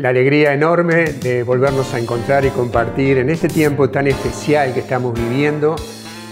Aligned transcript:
la 0.00 0.08
alegría 0.08 0.54
enorme 0.54 1.12
de 1.12 1.42
volvernos 1.42 1.92
a 1.92 1.98
encontrar 1.98 2.46
y 2.46 2.48
compartir 2.48 3.18
en 3.18 3.28
este 3.28 3.48
tiempo 3.48 3.90
tan 3.90 4.06
especial 4.06 4.72
que 4.72 4.80
estamos 4.80 5.12
viviendo, 5.12 5.76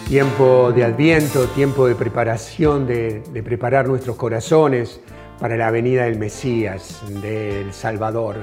tiempo 0.09 0.73
de 0.73 0.85
adviento, 0.85 1.45
tiempo 1.49 1.87
de 1.87 1.95
preparación, 1.95 2.87
de, 2.87 3.21
preparar 3.45 3.87
nuestros 3.87 4.17
corazones 4.17 5.03
para 5.39 5.59
la 5.59 5.71
venida 5.71 6.05
del 6.05 6.19
Mesías, 6.19 7.03
del 7.21 7.75
Salvador. 7.75 8.37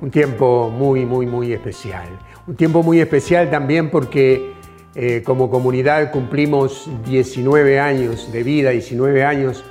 Un 0.00 0.10
tiempo 0.10 0.70
muy, 0.76 1.06
muy, 1.06 1.26
muy 1.26 1.52
especial. 1.52 2.08
Un 2.48 2.56
tiempo 2.56 2.82
muy 2.82 2.98
especial 2.98 3.52
también 3.52 3.90
porque 3.90 4.54
eh, 4.96 5.22
como 5.24 5.48
comunidad 5.50 6.10
cumplimos 6.10 6.90
19 7.04 7.78
años 7.78 8.32
de 8.32 8.42
vida, 8.42 8.70
19 8.70 9.24
años 9.24 9.62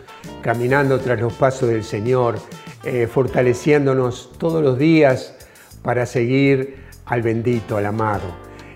caminando 0.41 0.97
tras 1.01 1.19
los 1.19 1.33
pasos 1.33 1.67
del 1.67 1.83
Señor 1.83 2.39
eh, 2.83 3.07
fortaleciéndonos 3.07 4.31
todos 4.37 4.63
los 4.63 4.77
días 4.77 5.35
para 5.81 6.05
seguir 6.05 6.77
al 7.05 7.21
bendito, 7.21 7.77
al 7.77 7.85
amado. 7.85 8.35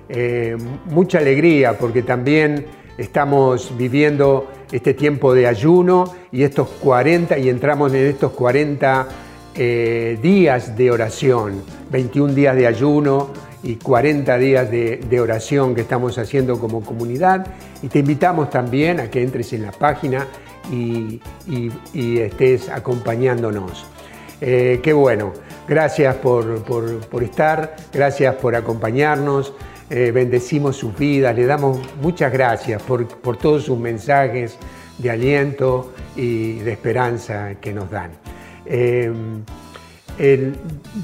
Eh, 0.10 0.58
mucha 0.86 1.20
alegría 1.20 1.78
porque 1.78 2.02
también 2.02 2.66
estamos 2.98 3.76
viviendo 3.78 4.50
este 4.72 4.94
tiempo 4.94 5.34
de 5.34 5.48
ayuno 5.48 6.14
y 6.32 6.44
estos 6.44 6.68
40 6.82 7.38
y 7.38 7.50
entramos 7.50 7.94
en 7.94 8.08
estos 8.08 8.32
40 8.32 9.08
eh, 9.56 10.18
días 10.22 10.78
de 10.78 10.92
oración, 10.92 11.62
21 11.92 12.34
días 12.34 12.56
de 12.56 12.68
ayuno 12.68 13.30
y 13.64 13.76
40 13.76 14.38
días 14.38 14.72
de, 14.72 15.20
oración 15.20 15.76
que 15.76 15.82
estamos 15.82 16.18
haciendo 16.18 16.60
como 16.60 16.82
comunidad. 16.82 17.46
Y 17.82 17.88
te 17.88 18.00
invitamos 18.00 18.50
también 18.50 19.00
a 19.00 19.10
que 19.10 19.22
entres 19.22 19.54
en 19.54 19.64
la 19.64 19.72
página 19.72 20.28
y 20.70 21.22
estés 22.20 22.70
acompañándonos. 22.70 23.86
Eh, 24.42 24.80
qué 24.82 24.92
bueno. 24.92 25.34
Gracias 25.68 26.16
por, 26.16 26.64
estar, 27.22 27.76
gracias 27.94 28.36
por 28.36 28.56
acompañarnos. 28.56 29.54
Eh, 29.90 30.12
bendecimos 30.12 30.78
sus 30.78 30.98
vidas, 30.98 31.36
le 31.36 31.46
damos 31.46 31.80
muchas 32.02 32.34
gracias 32.34 32.82
por, 32.82 33.06
todos 33.38 33.64
sus 33.66 33.78
mensajes 33.78 34.58
de 34.98 35.12
aliento 35.12 35.94
y 36.16 36.60
de 36.60 36.72
esperanza 36.72 37.56
que 37.62 37.72
nos 37.74 37.90
dan. 37.90 38.12
Eh, 38.66 39.12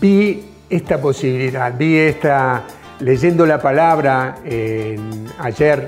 vi 0.02 0.46
esta 0.70 1.00
posibilidad, 1.00 1.78
vi 1.78 1.98
esta, 1.98 2.64
leyendo 3.00 3.46
la 3.46 3.62
palabra 3.62 4.38
ayer, 5.40 5.88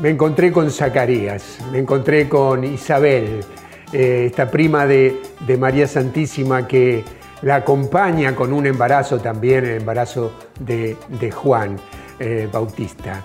me 0.00 0.10
encontré 0.10 0.52
con 0.52 0.70
Zacarías, 0.70 1.58
me 1.72 1.78
encontré 1.78 2.28
con 2.28 2.62
Isabel, 2.62 3.40
eh, 3.92 4.26
esta 4.26 4.48
prima 4.48 4.86
de, 4.86 5.20
María 5.58 5.88
Santísima 5.88 6.68
que 6.68 7.02
la 7.42 7.56
acompaña 7.56 8.36
con 8.36 8.52
un 8.52 8.66
embarazo 8.66 9.18
también, 9.18 9.64
el 9.64 9.80
embarazo 9.80 10.32
de, 10.60 10.96
Juan 11.32 11.76
eh, 12.20 12.48
Bautista. 12.52 13.24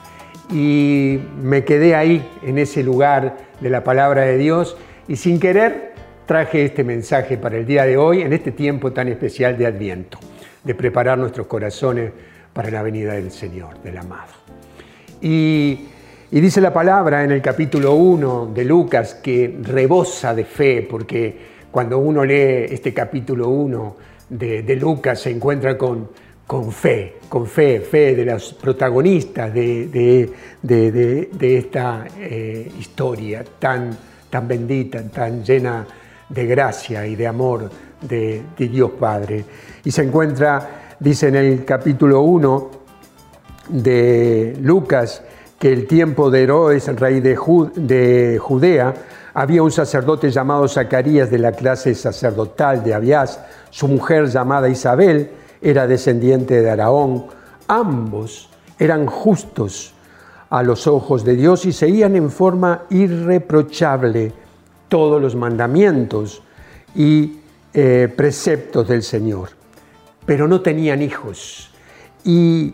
Y 0.51 1.19
me 1.39 1.63
quedé 1.63 1.95
ahí, 1.95 2.27
en 2.41 2.57
ese 2.57 2.83
lugar 2.83 3.37
de 3.59 3.69
la 3.69 3.83
palabra 3.83 4.23
de 4.23 4.37
Dios, 4.37 4.75
y 5.07 5.17
sin 5.17 5.39
querer 5.39 5.93
traje 6.25 6.65
este 6.65 6.83
mensaje 6.83 7.37
para 7.37 7.57
el 7.57 7.67
día 7.67 7.85
de 7.85 7.97
hoy, 7.97 8.21
en 8.21 8.33
este 8.33 8.51
tiempo 8.51 8.91
tan 8.91 9.07
especial 9.07 9.57
de 9.59 9.67
Adviento, 9.67 10.17
de 10.63 10.73
preparar 10.73 11.19
nuestros 11.19 11.45
corazones 11.45 12.11
para 12.53 12.71
la 12.71 12.81
venida 12.81 13.13
del 13.13 13.31
Señor, 13.31 13.79
del 13.83 13.99
amado. 13.99 14.33
Y 15.21 15.89
y 16.35 16.41
dice 16.41 16.59
la 16.59 16.73
palabra 16.73 17.23
en 17.23 17.31
el 17.31 17.41
capítulo 17.41 17.93
1 17.93 18.51
de 18.53 18.65
Lucas 18.65 19.13
que 19.23 19.57
rebosa 19.61 20.35
de 20.35 20.43
fe, 20.43 20.81
porque 20.81 21.33
cuando 21.71 21.97
uno 21.97 22.25
lee 22.25 22.65
este 22.71 22.93
capítulo 22.93 23.47
1 23.47 23.95
de, 24.27 24.75
Lucas 24.75 25.21
se 25.21 25.31
encuentra 25.31 25.77
con, 25.77 26.09
con 26.45 26.73
fe, 26.73 27.19
con 27.29 27.47
fe, 27.47 27.79
fe 27.79 28.17
de 28.17 28.25
los 28.25 28.53
protagonistas 28.53 29.53
de, 29.53 30.29
esta 31.39 32.05
eh, 32.19 32.69
historia 32.81 33.45
tan, 33.57 33.97
tan 34.29 34.45
bendita, 34.45 35.03
tan 35.03 35.41
llena 35.41 35.87
de 36.27 36.45
gracia 36.45 37.07
y 37.07 37.15
de 37.15 37.27
amor 37.27 37.69
de, 38.01 38.41
Dios 38.57 38.91
Padre. 38.99 39.45
Y 39.85 39.89
se 39.89 40.03
encuentra, 40.03 40.97
dice 40.99 41.29
en 41.29 41.35
el 41.35 41.63
capítulo 41.63 42.23
1 42.23 42.71
de 43.69 44.57
Lucas, 44.59 45.23
que 45.59 45.71
el 45.71 45.87
tiempo 45.87 46.29
de 46.29 46.43
Herodes, 46.43 46.87
rey 46.99 47.21
de, 47.21 47.35
Judea, 48.37 48.93
había 49.33 49.63
un 49.63 49.71
sacerdote 49.71 50.29
llamado 50.29 50.67
Zacarías 50.67 51.29
de 51.29 51.39
la 51.39 51.51
clase 51.51 51.95
sacerdotal 51.95 52.83
de 52.83 52.93
Abiás, 52.93 53.39
su 53.69 53.87
mujer 53.87 54.27
llamada 54.27 54.69
Isabel 54.69 55.31
era 55.61 55.87
descendiente 55.87 56.61
de 56.61 56.69
Araón, 56.69 57.25
ambos 57.67 58.49
eran 58.77 59.05
justos 59.05 59.93
a 60.49 60.63
los 60.63 60.87
ojos 60.87 61.23
de 61.25 61.35
Dios 61.35 61.65
y 61.65 61.73
seguían 61.73 62.15
en 62.15 62.29
forma 62.29 62.83
irreprochable 62.89 64.33
todos 64.87 65.21
los 65.21 65.35
mandamientos 65.35 66.43
y 66.93 67.39
eh, 67.73 68.13
preceptos 68.15 68.87
del 68.87 69.03
Señor, 69.03 69.49
pero 70.25 70.47
no 70.47 70.61
tenían 70.61 71.01
hijos. 71.01 71.71
Y 72.23 72.73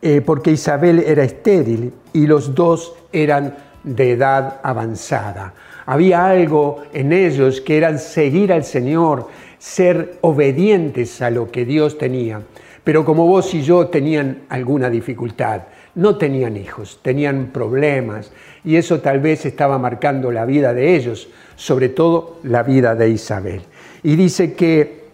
eh, 0.00 0.20
porque 0.20 0.52
Isabel 0.52 1.00
era 1.00 1.24
estéril 1.24 1.92
y 2.12 2.26
los 2.26 2.54
dos 2.54 2.94
eran 3.12 3.56
de 3.82 4.12
edad 4.12 4.60
avanzada. 4.62 5.54
Había 5.86 6.28
algo 6.28 6.82
en 6.92 7.12
ellos 7.12 7.60
que 7.60 7.76
eran 7.76 7.98
seguir 7.98 8.52
al 8.52 8.64
Señor, 8.64 9.26
ser 9.58 10.18
obedientes 10.20 11.22
a 11.22 11.30
lo 11.30 11.50
que 11.50 11.64
Dios 11.64 11.98
tenía. 11.98 12.42
Pero 12.84 13.04
como 13.04 13.26
vos 13.26 13.52
y 13.54 13.62
yo 13.62 13.88
tenían 13.88 14.42
alguna 14.48 14.88
dificultad, 14.88 15.62
no 15.94 16.16
tenían 16.16 16.56
hijos, 16.56 17.00
tenían 17.02 17.50
problemas 17.52 18.30
y 18.64 18.76
eso 18.76 19.00
tal 19.00 19.20
vez 19.20 19.44
estaba 19.46 19.78
marcando 19.78 20.30
la 20.30 20.44
vida 20.44 20.72
de 20.72 20.94
ellos, 20.94 21.28
sobre 21.56 21.88
todo 21.88 22.38
la 22.44 22.62
vida 22.62 22.94
de 22.94 23.10
Isabel. 23.10 23.62
Y 24.02 24.14
dice 24.14 24.54
que 24.54 25.04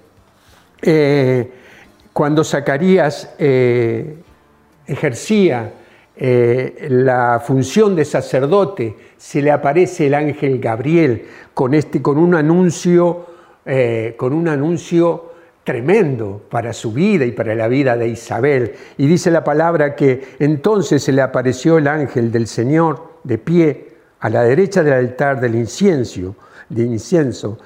eh, 0.83 1.51
cuando 2.13 2.45
Zacarías 2.45 3.35
eh, 3.39 4.17
ejercía 4.87 5.73
eh, 6.17 6.87
la 6.91 7.43
función 7.45 7.97
de 7.97 8.05
sacerdote, 8.05 8.97
se 9.17 9.43
le 9.43 9.51
aparece 9.51 10.07
el 10.07 10.15
ángel 10.15 10.61
Gabriel 10.61 11.25
con, 11.53 11.75
este, 11.75 12.01
con, 12.01 12.19
un, 12.19 12.35
anuncio, 12.35 13.27
eh, 13.67 14.15
con 14.17 14.33
un 14.33 14.47
anuncio 14.49 15.33
tremendo 15.65 16.43
para 16.51 16.73
su 16.73 16.93
vida 16.93 17.25
y 17.25 17.33
para 17.33 17.55
la 17.55 17.67
vida 17.67 17.97
de 17.97 18.09
Isabel. 18.09 18.75
Y 18.97 19.07
dice 19.07 19.31
la 19.31 19.43
palabra 19.43 19.97
que 19.97 20.37
entonces 20.39 21.03
se 21.03 21.13
le 21.13 21.23
apareció 21.23 21.79
el 21.79 21.89
ángel 21.89 22.31
del 22.31 22.47
Señor 22.47 23.15
de 23.25 23.39
pie 23.39 23.89
a 24.21 24.31
la 24.31 24.43
derecha 24.43 24.83
del 24.83 24.95
altar 24.95 25.41
del 25.41 25.57
incienso. 25.57 26.37
De 26.69 26.83
incienso. 26.83 27.59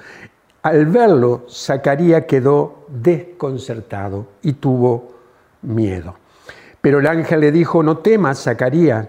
Al 0.61 0.87
verlo, 0.87 1.45
Zacarías 1.49 2.25
quedó 2.25 2.85
desconcertado 2.89 4.27
y 4.41 4.53
tuvo 4.53 5.13
miedo. 5.61 6.15
Pero 6.81 6.99
el 6.99 7.07
ángel 7.07 7.41
le 7.41 7.51
dijo, 7.51 7.83
no 7.83 7.97
temas, 7.97 8.43
Zacarías, 8.43 9.07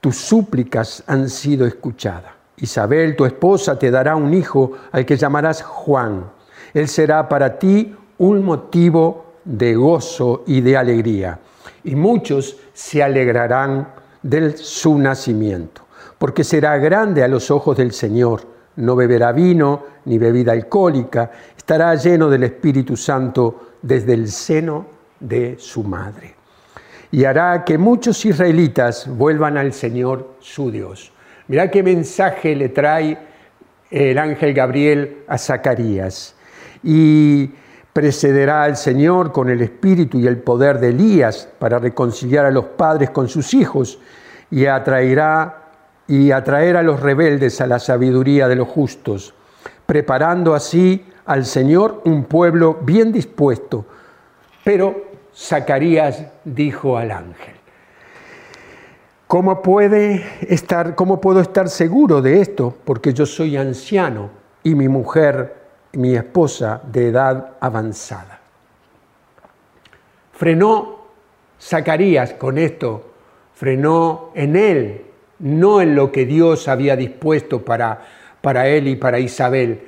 tus 0.00 0.16
súplicas 0.16 1.04
han 1.06 1.28
sido 1.28 1.66
escuchadas. 1.66 2.32
Isabel, 2.56 3.16
tu 3.16 3.24
esposa, 3.24 3.78
te 3.78 3.90
dará 3.90 4.16
un 4.16 4.32
hijo 4.32 4.72
al 4.92 5.04
que 5.04 5.16
llamarás 5.16 5.62
Juan. 5.62 6.24
Él 6.72 6.88
será 6.88 7.28
para 7.28 7.58
ti 7.58 7.94
un 8.18 8.44
motivo 8.44 9.34
de 9.44 9.74
gozo 9.74 10.44
y 10.46 10.60
de 10.60 10.76
alegría. 10.76 11.38
Y 11.84 11.94
muchos 11.96 12.56
se 12.72 13.02
alegrarán 13.02 13.92
de 14.22 14.56
su 14.56 14.98
nacimiento, 14.98 15.82
porque 16.18 16.44
será 16.44 16.76
grande 16.78 17.22
a 17.22 17.28
los 17.28 17.50
ojos 17.50 17.76
del 17.76 17.92
Señor. 17.92 18.42
No 18.76 18.96
beberá 18.96 19.32
vino 19.32 19.84
ni 20.06 20.18
bebida 20.18 20.52
alcohólica, 20.52 21.30
estará 21.56 21.94
lleno 21.94 22.30
del 22.30 22.44
Espíritu 22.44 22.96
Santo 22.96 23.72
desde 23.82 24.14
el 24.14 24.28
seno 24.28 24.86
de 25.18 25.56
su 25.58 25.82
madre 25.82 26.39
y 27.12 27.24
hará 27.24 27.64
que 27.64 27.78
muchos 27.78 28.24
israelitas 28.24 29.08
vuelvan 29.08 29.56
al 29.56 29.72
Señor 29.72 30.36
su 30.40 30.70
Dios. 30.70 31.12
Mirá 31.48 31.70
qué 31.70 31.82
mensaje 31.82 32.54
le 32.54 32.68
trae 32.68 33.18
el 33.90 34.18
ángel 34.18 34.54
Gabriel 34.54 35.24
a 35.26 35.36
Zacarías. 35.36 36.36
Y 36.82 37.50
precederá 37.92 38.62
al 38.62 38.76
Señor 38.76 39.32
con 39.32 39.50
el 39.50 39.60
espíritu 39.62 40.18
y 40.18 40.26
el 40.26 40.38
poder 40.38 40.78
de 40.78 40.90
Elías 40.90 41.48
para 41.58 41.78
reconciliar 41.78 42.46
a 42.46 42.50
los 42.50 42.66
padres 42.66 43.10
con 43.10 43.28
sus 43.28 43.52
hijos 43.52 43.98
y 44.50 44.66
atraerá 44.66 45.56
y 46.06 46.30
atraer 46.30 46.76
a 46.76 46.82
los 46.82 47.00
rebeldes 47.00 47.60
a 47.60 47.66
la 47.66 47.78
sabiduría 47.78 48.48
de 48.48 48.56
los 48.56 48.68
justos, 48.68 49.34
preparando 49.86 50.54
así 50.54 51.04
al 51.26 51.44
Señor 51.44 52.02
un 52.04 52.24
pueblo 52.24 52.78
bien 52.82 53.12
dispuesto, 53.12 53.86
pero 54.64 55.09
Zacarías 55.34 56.24
dijo 56.44 56.96
al 56.96 57.10
ángel, 57.10 57.54
¿cómo, 59.26 59.62
puede 59.62 60.24
estar, 60.42 60.94
¿cómo 60.94 61.20
puedo 61.20 61.40
estar 61.40 61.68
seguro 61.68 62.20
de 62.20 62.40
esto? 62.40 62.76
Porque 62.84 63.12
yo 63.12 63.26
soy 63.26 63.56
anciano 63.56 64.30
y 64.62 64.74
mi 64.74 64.88
mujer 64.88 65.60
mi 65.92 66.14
esposa 66.14 66.80
de 66.84 67.08
edad 67.08 67.52
avanzada. 67.60 68.40
Frenó 70.32 71.00
Zacarías 71.60 72.32
con 72.34 72.58
esto, 72.58 73.12
frenó 73.54 74.30
en 74.34 74.56
él, 74.56 75.04
no 75.40 75.80
en 75.80 75.94
lo 75.94 76.12
que 76.12 76.24
Dios 76.24 76.68
había 76.68 76.96
dispuesto 76.96 77.64
para, 77.64 78.00
para 78.40 78.68
él 78.68 78.88
y 78.88 78.96
para 78.96 79.18
Isabel, 79.18 79.82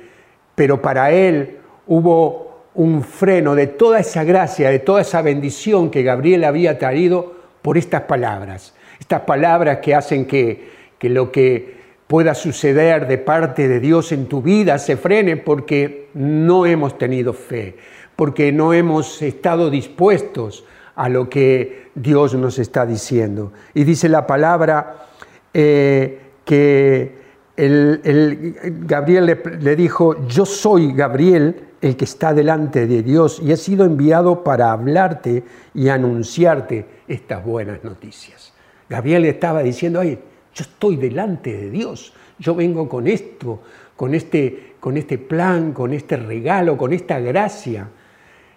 pero 0.55 0.81
para 0.81 1.11
él 1.11 1.59
hubo 1.87 2.42
un 2.75 3.03
freno 3.03 3.55
de 3.55 3.67
toda 3.67 3.99
esa 3.99 4.23
gracia, 4.23 4.69
de 4.69 4.79
toda 4.79 5.01
esa 5.01 5.21
bendición 5.21 5.89
que 5.89 6.03
Gabriel 6.03 6.43
había 6.43 6.77
traído 6.79 7.33
por 7.61 7.77
estas 7.77 8.01
palabras. 8.01 8.73
Estas 8.99 9.21
palabras 9.21 9.79
que 9.79 9.95
hacen 9.95 10.25
que, 10.25 10.69
que 10.97 11.09
lo 11.09 11.31
que 11.31 11.83
pueda 12.07 12.35
suceder 12.35 13.07
de 13.07 13.17
parte 13.17 13.67
de 13.67 13.79
Dios 13.79 14.11
en 14.11 14.27
tu 14.27 14.41
vida 14.41 14.77
se 14.79 14.97
frene 14.97 15.37
porque 15.37 16.09
no 16.13 16.65
hemos 16.65 16.97
tenido 16.97 17.33
fe, 17.33 17.75
porque 18.15 18.51
no 18.51 18.73
hemos 18.73 19.21
estado 19.21 19.69
dispuestos 19.69 20.65
a 20.95 21.09
lo 21.09 21.29
que 21.29 21.87
Dios 21.95 22.35
nos 22.35 22.59
está 22.59 22.85
diciendo. 22.85 23.51
Y 23.73 23.83
dice 23.83 24.09
la 24.09 24.27
palabra 24.27 25.07
eh, 25.53 26.19
que 26.45 27.22
el, 27.55 28.55
Gabriel 28.85 29.39
le, 29.59 29.75
dijo, 29.75 30.27
yo 30.27 30.45
soy 30.45 30.93
Gabriel, 30.93 31.67
el 31.81 31.95
que 31.97 32.05
está 32.05 32.33
delante 32.33 32.87
de 32.87 33.03
Dios 33.03 33.41
y 33.43 33.51
he 33.51 33.57
sido 33.57 33.85
enviado 33.85 34.43
para 34.43 34.71
hablarte 34.71 35.43
y 35.73 35.89
anunciarte 35.89 36.85
estas 37.07 37.43
buenas 37.43 37.83
noticias. 37.83 38.53
Gabriel 38.89 39.25
estaba 39.25 39.61
diciendo, 39.63 39.99
ay, 39.99 40.17
yo 40.53 40.63
estoy 40.63 40.95
delante 40.95 41.55
de 41.55 41.69
Dios, 41.69 42.13
yo 42.39 42.55
vengo 42.55 42.87
con 42.87 43.07
esto, 43.07 43.61
con 43.95 44.15
este, 44.15 44.75
con 44.79 44.97
este 44.97 45.17
plan, 45.17 45.73
con 45.73 45.93
este 45.93 46.15
regalo, 46.17 46.77
con 46.77 46.93
esta 46.93 47.19
gracia, 47.19 47.89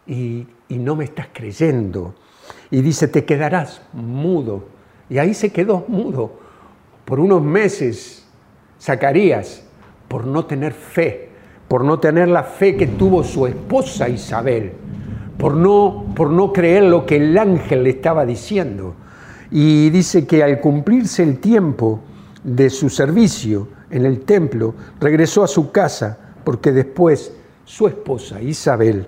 y 0.07 0.47
no 0.69 0.95
me 0.95 1.05
estás 1.05 1.29
creyendo. 1.33 2.15
Y 2.71 2.81
dice, 2.81 3.09
te 3.09 3.25
quedarás 3.25 3.83
mudo. 3.93 4.65
Y 5.09 5.19
ahí 5.19 5.35
se 5.35 5.51
quedó 5.51 5.85
mudo 5.89 6.39
por 7.05 7.21
unos 7.21 7.43
meses 7.43 8.26
Zacarías 8.81 9.63
por 10.09 10.27
no 10.27 10.47
tener 10.47 10.73
fe, 10.73 11.31
por 11.69 11.85
no 11.85 11.99
tener 11.99 12.29
la 12.29 12.43
fe 12.43 12.77
que 12.77 12.87
tuvo 12.87 13.25
su 13.25 13.47
esposa 13.47 14.09
Isabel, 14.09 14.73
por 15.39 15.55
no, 15.55 16.07
por 16.15 16.31
no 16.31 16.53
creer 16.53 16.85
lo 16.85 17.05
que 17.05 17.17
el 17.17 17.37
ángel 17.37 17.85
le 17.85 17.91
estaba 17.91 18.25
diciendo. 18.25 18.95
Y 19.51 19.91
dice 19.91 20.27
que 20.27 20.43
al 20.43 20.61
cumplirse 20.61 21.23
el 21.23 21.39
tiempo 21.39 22.01
de 22.43 22.71
su 22.71 22.89
servicio 22.89 23.69
en 23.91 24.07
el 24.07 24.21
templo, 24.21 24.75
regresó 25.01 25.43
a 25.43 25.49
su 25.49 25.71
casa 25.71 26.19
porque 26.45 26.73
después 26.73 27.33
su 27.65 27.89
esposa 27.89 28.41
Isabel 28.41 29.07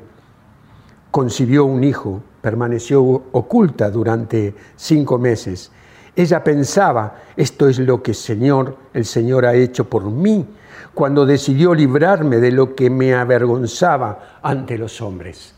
concibió 1.10 1.64
un 1.64 1.84
hijo, 1.84 2.22
permaneció 2.40 3.02
oculta 3.02 3.90
durante 3.90 4.54
cinco 4.76 5.18
meses. 5.18 5.70
Ella 6.18 6.42
pensaba, 6.42 7.14
esto 7.36 7.68
es 7.68 7.78
lo 7.78 8.02
que 8.02 8.12
Señor, 8.12 8.76
el 8.92 9.04
Señor 9.04 9.46
ha 9.46 9.54
hecho 9.54 9.88
por 9.88 10.04
mí, 10.10 10.44
cuando 10.92 11.24
decidió 11.24 11.72
librarme 11.72 12.38
de 12.38 12.50
lo 12.50 12.74
que 12.74 12.90
me 12.90 13.14
avergonzaba 13.14 14.40
ante 14.42 14.76
los 14.76 15.00
hombres. 15.00 15.54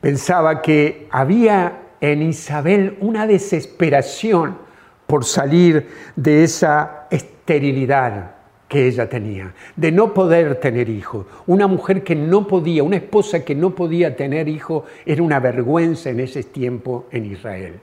Pensaba 0.00 0.60
que 0.60 1.06
había 1.12 1.82
en 2.00 2.22
Isabel 2.22 2.96
una 2.98 3.28
desesperación 3.28 4.58
por 5.06 5.24
salir 5.24 5.86
de 6.16 6.42
esa 6.42 7.06
esterilidad 7.08 8.32
que 8.66 8.88
ella 8.88 9.08
tenía, 9.08 9.54
de 9.76 9.92
no 9.92 10.14
poder 10.14 10.56
tener 10.56 10.88
hijos. 10.88 11.26
Una 11.46 11.68
mujer 11.68 12.02
que 12.02 12.16
no 12.16 12.48
podía, 12.48 12.82
una 12.82 12.96
esposa 12.96 13.44
que 13.44 13.54
no 13.54 13.72
podía 13.72 14.16
tener 14.16 14.48
hijos, 14.48 14.82
era 15.06 15.22
una 15.22 15.38
vergüenza 15.38 16.10
en 16.10 16.18
ese 16.18 16.42
tiempo 16.42 17.06
en 17.12 17.26
Israel. 17.26 17.80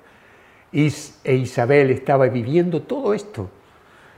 E 0.76 1.36
Isabel 1.36 1.92
estaba 1.92 2.28
viviendo 2.28 2.82
todo 2.82 3.14
esto. 3.14 3.50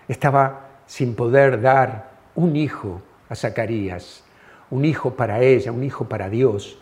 Estaba 0.07 0.69
sin 0.87 1.13
poder 1.13 1.61
dar 1.61 2.09
un 2.33 2.55
hijo 2.55 3.01
a 3.29 3.35
Zacarías, 3.35 4.23
un 4.71 4.83
hijo 4.83 5.11
para 5.11 5.41
ella, 5.41 5.71
un 5.71 5.83
hijo 5.83 6.05
para 6.05 6.29
Dios. 6.29 6.79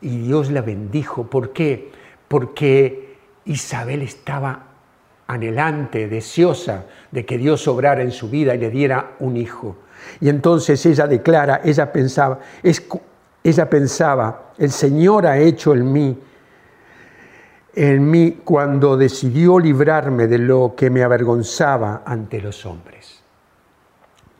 Y 0.00 0.18
Dios 0.18 0.50
la 0.50 0.62
bendijo. 0.62 1.24
¿Por 1.24 1.52
qué? 1.52 1.92
Porque 2.28 3.18
Isabel 3.44 4.00
estaba 4.02 4.68
anhelante, 5.26 6.08
deseosa 6.08 6.86
de 7.10 7.26
que 7.26 7.36
Dios 7.36 7.68
obrara 7.68 8.02
en 8.02 8.10
su 8.10 8.30
vida 8.30 8.54
y 8.54 8.58
le 8.58 8.70
diera 8.70 9.12
un 9.20 9.36
hijo. 9.36 9.76
Y 10.20 10.28
entonces 10.30 10.84
ella 10.86 11.06
declara, 11.06 11.60
ella 11.64 11.92
pensaba, 11.92 12.40
ella 13.42 13.68
pensaba, 13.68 14.52
el 14.58 14.70
Señor 14.70 15.26
ha 15.26 15.38
hecho 15.38 15.74
en 15.74 15.92
mí, 15.92 16.18
en 17.76 18.10
mí 18.10 18.38
cuando 18.44 18.96
decidió 18.96 19.58
librarme 19.58 20.26
de 20.26 20.38
lo 20.38 20.74
que 20.76 20.90
me 20.90 21.02
avergonzaba 21.02 22.02
ante 22.04 22.40
los 22.40 22.64
hombres. 22.66 23.22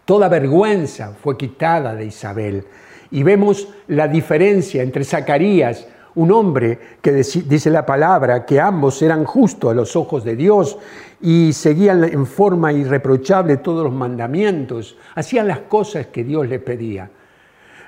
Toda 0.04 0.28
vergüenza 0.28 1.14
fue 1.20 1.36
quitada 1.36 1.94
de 1.94 2.06
Isabel 2.06 2.64
y 3.10 3.22
vemos 3.22 3.68
la 3.88 4.06
diferencia 4.06 4.82
entre 4.82 5.04
Zacarías, 5.04 5.86
un 6.16 6.30
hombre 6.30 6.78
que 7.00 7.12
dice 7.12 7.70
la 7.70 7.84
palabra 7.84 8.44
que 8.44 8.60
ambos 8.60 9.02
eran 9.02 9.24
justos 9.24 9.72
a 9.72 9.74
los 9.74 9.96
ojos 9.96 10.22
de 10.22 10.36
Dios 10.36 10.78
y 11.20 11.52
seguían 11.52 12.04
en 12.04 12.26
forma 12.26 12.72
irreprochable 12.72 13.56
todos 13.56 13.84
los 13.84 13.92
mandamientos, 13.92 14.96
hacían 15.14 15.48
las 15.48 15.60
cosas 15.60 16.08
que 16.08 16.22
Dios 16.22 16.46
le 16.48 16.60
pedía. 16.60 17.10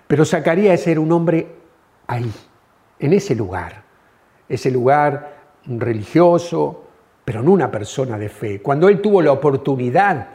Pero 0.06 0.24
Zacarías 0.24 0.86
era 0.86 1.00
un 1.00 1.12
hombre 1.12 1.46
ahí, 2.06 2.32
en 2.98 3.12
ese 3.12 3.34
lugar, 3.34 3.82
ese 4.48 4.70
lugar 4.70 5.35
religioso, 5.66 6.84
pero 7.24 7.42
no 7.42 7.52
una 7.52 7.70
persona 7.70 8.18
de 8.18 8.28
fe. 8.28 8.62
Cuando 8.62 8.88
él 8.88 9.00
tuvo 9.00 9.20
la 9.20 9.32
oportunidad 9.32 10.28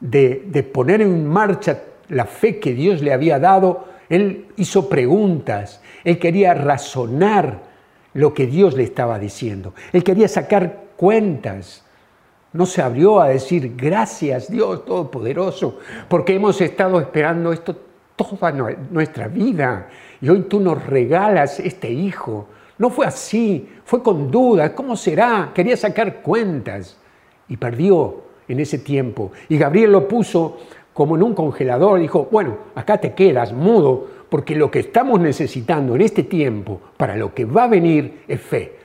de, 0.00 0.70
poner 0.72 1.00
en 1.00 1.26
marcha 1.26 1.82
la 2.08 2.24
fe 2.24 2.58
que 2.58 2.74
Dios 2.74 3.02
le 3.02 3.12
había 3.12 3.38
dado, 3.38 3.86
él 4.08 4.46
hizo 4.56 4.88
preguntas, 4.88 5.80
él 6.02 6.18
quería 6.18 6.54
razonar 6.54 7.62
lo 8.12 8.34
que 8.34 8.46
Dios 8.46 8.74
le 8.76 8.82
estaba 8.82 9.18
diciendo, 9.18 9.74
él 9.92 10.04
quería 10.04 10.28
sacar 10.28 10.84
cuentas. 10.96 11.84
No 12.52 12.66
se 12.66 12.82
abrió 12.82 13.20
a 13.20 13.28
decir 13.28 13.74
gracias 13.76 14.48
Dios 14.48 14.84
Todopoderoso, 14.84 15.78
porque 16.08 16.34
hemos 16.34 16.60
estado 16.60 17.00
esperando 17.00 17.52
esto 17.52 17.76
toda 18.16 18.52
nuestra 18.90 19.28
vida 19.28 19.88
y 20.20 20.28
hoy 20.28 20.42
tú 20.42 20.60
nos 20.60 20.84
regalas 20.86 21.58
este 21.60 21.90
hijo. 21.90 22.48
No 22.78 22.90
fue 22.90 23.06
así, 23.06 23.68
fue 23.84 24.02
con 24.02 24.30
dudas. 24.30 24.70
¿Cómo 24.70 24.96
será? 24.96 25.52
Quería 25.54 25.76
sacar 25.76 26.22
cuentas 26.22 26.96
y 27.48 27.56
perdió 27.56 28.22
en 28.48 28.60
ese 28.60 28.78
tiempo. 28.78 29.32
Y 29.48 29.58
Gabriel 29.58 29.92
lo 29.92 30.08
puso 30.08 30.58
como 30.92 31.16
en 31.16 31.22
un 31.22 31.34
congelador. 31.34 32.00
Dijo, 32.00 32.28
bueno, 32.30 32.56
acá 32.74 32.98
te 32.98 33.14
quedas 33.14 33.52
mudo 33.52 34.06
porque 34.28 34.56
lo 34.56 34.70
que 34.70 34.80
estamos 34.80 35.20
necesitando 35.20 35.94
en 35.94 36.00
este 36.00 36.24
tiempo 36.24 36.80
para 36.96 37.16
lo 37.16 37.34
que 37.34 37.44
va 37.44 37.64
a 37.64 37.68
venir 37.68 38.22
es 38.26 38.40
fe. 38.40 38.76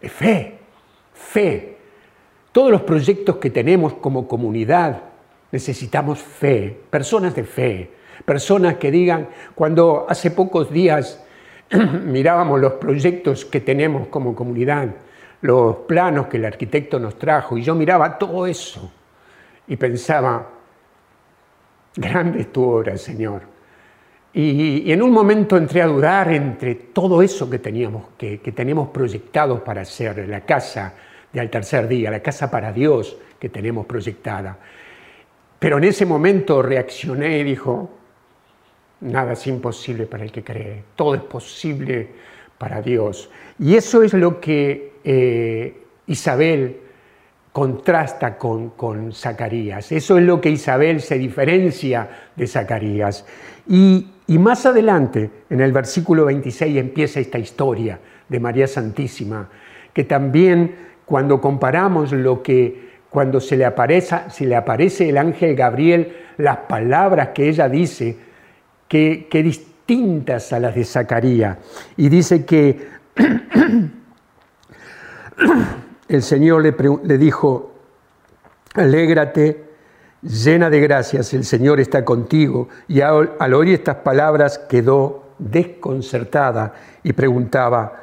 Es 0.00 0.12
fe, 0.12 0.58
fe. 1.12 1.78
Todos 2.52 2.70
los 2.70 2.82
proyectos 2.82 3.36
que 3.36 3.50
tenemos 3.50 3.94
como 3.94 4.28
comunidad 4.28 5.02
necesitamos 5.50 6.20
fe, 6.20 6.76
personas 6.90 7.34
de 7.34 7.44
fe, 7.44 7.90
personas 8.24 8.76
que 8.76 8.90
digan, 8.90 9.28
cuando 9.54 10.06
hace 10.08 10.30
pocos 10.30 10.70
días 10.70 11.23
mirábamos 12.04 12.60
los 12.60 12.74
proyectos 12.74 13.44
que 13.44 13.60
tenemos 13.60 14.08
como 14.08 14.34
comunidad, 14.34 14.88
los 15.40 15.76
planos 15.88 16.26
que 16.26 16.36
el 16.36 16.44
arquitecto 16.44 16.98
nos 16.98 17.18
trajo, 17.18 17.58
y 17.58 17.62
yo 17.62 17.74
miraba 17.74 18.18
todo 18.18 18.46
eso 18.46 18.92
y 19.66 19.76
pensaba, 19.76 20.50
grande 21.96 22.40
es 22.40 22.52
tu 22.52 22.62
obra, 22.62 22.96
Señor. 22.96 23.42
Y, 24.32 24.90
en 24.90 25.00
un 25.00 25.12
momento 25.12 25.56
entré 25.56 25.80
a 25.80 25.86
dudar 25.86 26.32
entre 26.32 26.74
todo 26.74 27.22
eso 27.22 27.48
que 27.48 27.60
teníamos, 27.60 28.08
que, 28.18 28.40
que 28.40 28.52
teníamos 28.52 28.88
proyectado 28.88 29.62
para 29.62 29.82
hacer, 29.82 30.28
la 30.28 30.40
casa 30.40 30.92
del 31.32 31.48
tercer 31.50 31.86
día, 31.86 32.10
la 32.10 32.20
casa 32.20 32.50
para 32.50 32.72
Dios 32.72 33.16
que 33.38 33.48
tenemos 33.48 33.86
proyectada. 33.86 34.58
Pero 35.58 35.78
en 35.78 35.84
ese 35.84 36.04
momento 36.04 36.62
reaccioné 36.62 37.38
y 37.38 37.44
dijo, 37.44 37.90
Nada 39.04 39.34
es 39.34 39.46
imposible 39.46 40.06
para 40.06 40.24
el 40.24 40.32
que 40.32 40.42
cree, 40.42 40.82
todo 40.96 41.14
es 41.14 41.20
posible 41.20 42.08
para 42.56 42.80
Dios. 42.80 43.30
Y 43.58 43.74
eso 43.74 44.02
es 44.02 44.14
lo 44.14 44.40
que 44.40 44.94
eh, 45.04 45.76
Isabel 46.06 46.78
contrasta 47.52 48.38
con, 48.38 48.70
con, 48.70 49.12
Zacarías, 49.12 49.92
eso 49.92 50.16
es 50.16 50.24
lo 50.24 50.40
que 50.40 50.48
Isabel 50.48 51.02
se 51.02 51.18
diferencia 51.18 52.08
de 52.34 52.46
Zacarías. 52.46 53.26
Y, 53.68 54.08
y 54.26 54.38
más 54.38 54.64
adelante, 54.64 55.30
en 55.50 55.60
el 55.60 55.70
versículo 55.70 56.24
26, 56.24 56.76
empieza 56.78 57.20
esta 57.20 57.38
historia 57.38 58.00
de 58.26 58.40
María 58.40 58.66
Santísima, 58.66 59.50
que 59.92 60.04
también 60.04 60.74
cuando 61.04 61.42
comparamos 61.42 62.10
lo 62.12 62.42
que 62.42 62.94
cuando 63.10 63.38
se 63.38 63.58
le 63.58 63.66
aparece, 63.66 64.16
se 64.30 64.46
le 64.46 64.56
aparece 64.56 65.10
el 65.10 65.18
ángel 65.18 65.54
Gabriel, 65.54 66.16
las 66.38 66.56
palabras 66.56 67.28
que 67.28 67.48
ella 67.48 67.68
dice, 67.68 68.16
que, 68.88 69.28
distintas 69.32 70.52
a 70.52 70.60
las 70.60 70.74
de 70.74 70.84
Zacarías. 70.84 71.58
Y 71.96 72.08
dice 72.08 72.44
que 72.44 72.88
el 76.08 76.22
Señor 76.22 76.62
le, 76.62 77.18
dijo, 77.18 77.72
alégrate, 78.74 79.64
llena 80.22 80.70
de 80.70 80.80
gracias, 80.80 81.34
el 81.34 81.44
Señor 81.44 81.80
está 81.80 82.04
contigo. 82.04 82.68
Y 82.88 83.00
al 83.00 83.54
oír 83.54 83.74
estas 83.74 83.96
palabras 83.96 84.58
quedó 84.58 85.24
desconcertada 85.38 86.74
y 87.02 87.12
preguntaba 87.12 88.00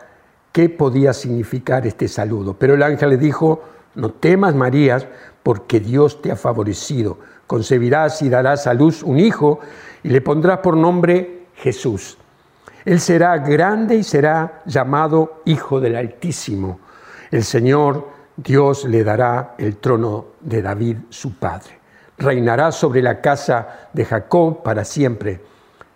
qué 0.51 0.69
podía 0.69 1.13
significar 1.13 1.88
este 1.88 2.07
saludo. 2.07 2.55
Pero 2.57 2.75
el 2.75 2.83
ángel 2.83 3.09
le 3.11 3.17
dijo, 3.17 3.63
no 3.95 4.11
temas 4.11 4.55
María, 4.55 5.00
porque 5.43 5.79
Dios 5.79 6.21
te 6.21 6.31
ha 6.31 6.35
favorecido. 6.35 7.17
Concebirás 7.47 8.21
y 8.21 8.29
darás 8.29 8.67
a 8.67 8.73
luz 8.73 9.03
un 9.03 9.19
hijo 9.19 9.59
y 10.03 10.10
le 10.10 10.22
pondrás 10.22 10.60
por 10.60 10.75
nombre 10.75 11.48
Jesús. 11.55 12.17
Él 12.86 13.00
será 13.00 13.38
grande 13.38 13.96
y 13.96 14.03
será 14.03 14.62
llamado 14.65 15.41
Hijo 15.46 15.79
del 15.79 15.96
Altísimo. 15.96 16.79
El 17.29 17.43
Señor 17.43 18.10
Dios 18.36 18.86
le 18.86 19.03
dará 19.03 19.55
el 19.58 19.77
trono 19.77 20.25
de 20.39 20.62
David, 20.62 20.98
su 21.10 21.36
padre. 21.36 21.79
Reinará 22.17 22.72
sobre 22.72 23.01
la 23.01 23.22
casa 23.22 23.89
de 23.93 24.05
Jacob 24.05 24.63
para 24.63 24.84
siempre 24.84 25.41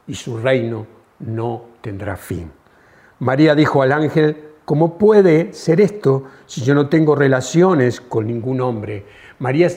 y 0.07 0.13
su 0.13 0.37
reino 0.37 0.85
no 1.19 1.65
tendrá 1.81 2.15
fin. 2.17 2.51
María 3.19 3.55
dijo 3.55 3.81
al 3.81 3.91
ángel, 3.91 4.49
¿cómo 4.65 4.97
puede 4.97 5.53
ser 5.53 5.81
esto 5.81 6.25
si 6.45 6.61
yo 6.61 6.75
no 6.75 6.89
tengo 6.89 7.15
relaciones 7.15 8.01
con 8.01 8.27
ningún 8.27 8.61
hombre? 8.61 9.05
María 9.39 9.69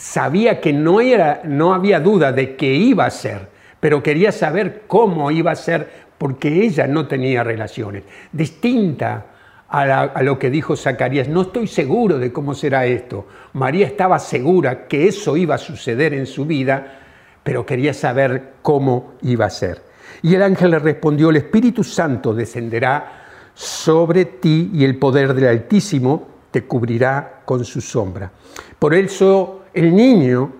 sabía 0.00 0.62
que 0.62 0.72
no, 0.72 1.02
era, 1.02 1.42
no 1.44 1.74
había 1.74 2.00
duda 2.00 2.32
de 2.32 2.56
que 2.56 2.74
iba 2.74 3.04
a 3.04 3.10
ser, 3.10 3.48
pero 3.78 4.02
quería 4.02 4.32
saber 4.32 4.84
cómo 4.86 5.30
iba 5.30 5.50
a 5.50 5.56
ser 5.56 6.08
porque 6.16 6.64
ella 6.64 6.86
no 6.86 7.06
tenía 7.06 7.44
relaciones. 7.44 8.04
Distinta 8.32 9.26
a, 9.68 10.22
lo 10.22 10.38
que 10.38 10.48
dijo 10.48 10.74
Zacarías, 10.74 11.28
no 11.28 11.42
estoy 11.42 11.66
seguro 11.66 12.18
de 12.18 12.32
cómo 12.32 12.54
será 12.54 12.86
esto. 12.86 13.26
María 13.52 13.86
estaba 13.86 14.18
segura 14.18 14.88
que 14.88 15.06
eso 15.06 15.36
iba 15.36 15.56
a 15.56 15.58
suceder 15.58 16.14
en 16.14 16.26
su 16.26 16.46
vida, 16.46 17.00
pero 17.42 17.66
quería 17.66 17.92
saber 17.92 18.54
cómo 18.62 19.12
iba 19.20 19.44
a 19.44 19.50
ser. 19.50 19.82
Y 20.22 20.34
el 20.34 20.42
ángel 20.42 20.70
le 20.70 20.78
respondió, 20.78 21.28
el 21.28 21.36
Espíritu 21.36 21.84
Santo 21.84 22.32
descenderá 22.32 23.52
sobre 23.52 24.24
ti 24.24 24.70
y 24.72 24.82
el 24.82 24.96
poder 24.96 25.34
del 25.34 25.48
Altísimo 25.48 26.26
te 26.50 26.64
cubrirá 26.64 27.42
con 27.44 27.66
su 27.66 27.82
sombra. 27.82 28.32
Por 28.78 28.94
eso 28.94 29.59
el 29.74 29.94
niño 29.94 30.52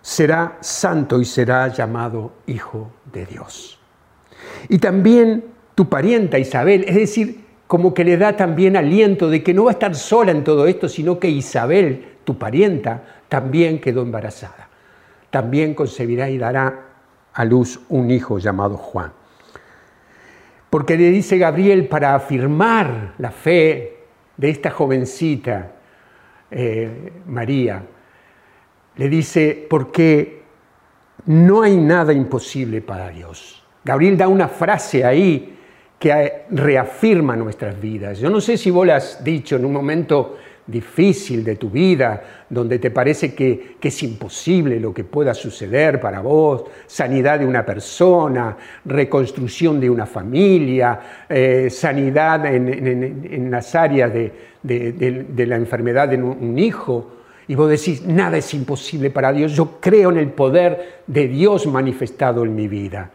será 0.00 0.58
santo 0.60 1.20
y 1.20 1.24
será 1.24 1.68
llamado 1.68 2.32
Hijo 2.46 2.90
de 3.12 3.26
Dios. 3.26 3.78
Y 4.68 4.78
también 4.78 5.44
tu 5.74 5.88
parienta 5.88 6.38
Isabel, 6.38 6.84
es 6.86 6.96
decir, 6.96 7.44
como 7.66 7.94
que 7.94 8.04
le 8.04 8.16
da 8.16 8.36
también 8.36 8.76
aliento 8.76 9.30
de 9.30 9.42
que 9.42 9.54
no 9.54 9.64
va 9.64 9.70
a 9.70 9.72
estar 9.72 9.94
sola 9.94 10.32
en 10.32 10.44
todo 10.44 10.66
esto, 10.66 10.88
sino 10.88 11.18
que 11.18 11.28
Isabel, 11.28 12.16
tu 12.24 12.36
parienta, 12.36 13.02
también 13.28 13.80
quedó 13.80 14.02
embarazada. 14.02 14.68
También 15.30 15.74
concebirá 15.74 16.28
y 16.28 16.36
dará 16.36 16.88
a 17.32 17.44
luz 17.44 17.80
un 17.88 18.10
hijo 18.10 18.38
llamado 18.38 18.76
Juan. 18.76 19.12
Porque 20.68 20.96
le 20.96 21.10
dice 21.10 21.38
Gabriel 21.38 21.88
para 21.88 22.14
afirmar 22.14 23.14
la 23.18 23.30
fe 23.30 23.96
de 24.36 24.50
esta 24.50 24.70
jovencita, 24.70 25.72
eh, 26.50 27.12
María, 27.26 27.82
le 28.96 29.08
dice, 29.08 29.66
porque 29.68 30.42
no 31.26 31.62
hay 31.62 31.76
nada 31.76 32.12
imposible 32.12 32.80
para 32.80 33.10
Dios. 33.10 33.62
Gabriel 33.84 34.16
da 34.16 34.28
una 34.28 34.48
frase 34.48 35.04
ahí 35.04 35.58
que 35.98 36.44
reafirma 36.50 37.36
nuestras 37.36 37.80
vidas. 37.80 38.18
Yo 38.18 38.28
no 38.28 38.40
sé 38.40 38.56
si 38.56 38.70
vos 38.70 38.86
lo 38.86 38.94
has 38.94 39.22
dicho 39.22 39.56
en 39.56 39.64
un 39.64 39.72
momento 39.72 40.36
difícil 40.66 41.44
de 41.44 41.56
tu 41.56 41.70
vida, 41.70 42.22
donde 42.48 42.78
te 42.78 42.90
parece 42.90 43.34
que, 43.34 43.76
es 43.80 44.02
imposible 44.02 44.78
lo 44.78 44.94
que 44.94 45.04
pueda 45.04 45.34
suceder 45.34 46.00
para 46.00 46.20
vos, 46.20 46.64
sanidad 46.86 47.40
de 47.40 47.46
una 47.46 47.66
persona, 47.66 48.56
reconstrucción 48.84 49.80
de 49.80 49.90
una 49.90 50.06
familia, 50.06 51.24
eh, 51.28 51.68
sanidad 51.70 52.46
en, 52.46 53.50
las 53.50 53.74
áreas 53.74 54.12
de, 54.12 55.46
la 55.46 55.56
enfermedad 55.56 56.08
de 56.08 56.22
un 56.22 56.58
hijo. 56.58 57.21
Y 57.48 57.54
vos 57.54 57.68
decís, 57.68 58.04
nada 58.06 58.36
es 58.36 58.54
imposible 58.54 59.10
para 59.10 59.32
Dios, 59.32 59.52
yo 59.52 59.80
creo 59.80 60.10
en 60.10 60.18
el 60.18 60.30
poder 60.30 61.02
de 61.06 61.28
Dios 61.28 61.66
manifestado 61.66 62.44
en 62.44 62.54
mi 62.54 62.68
vida. 62.68 63.10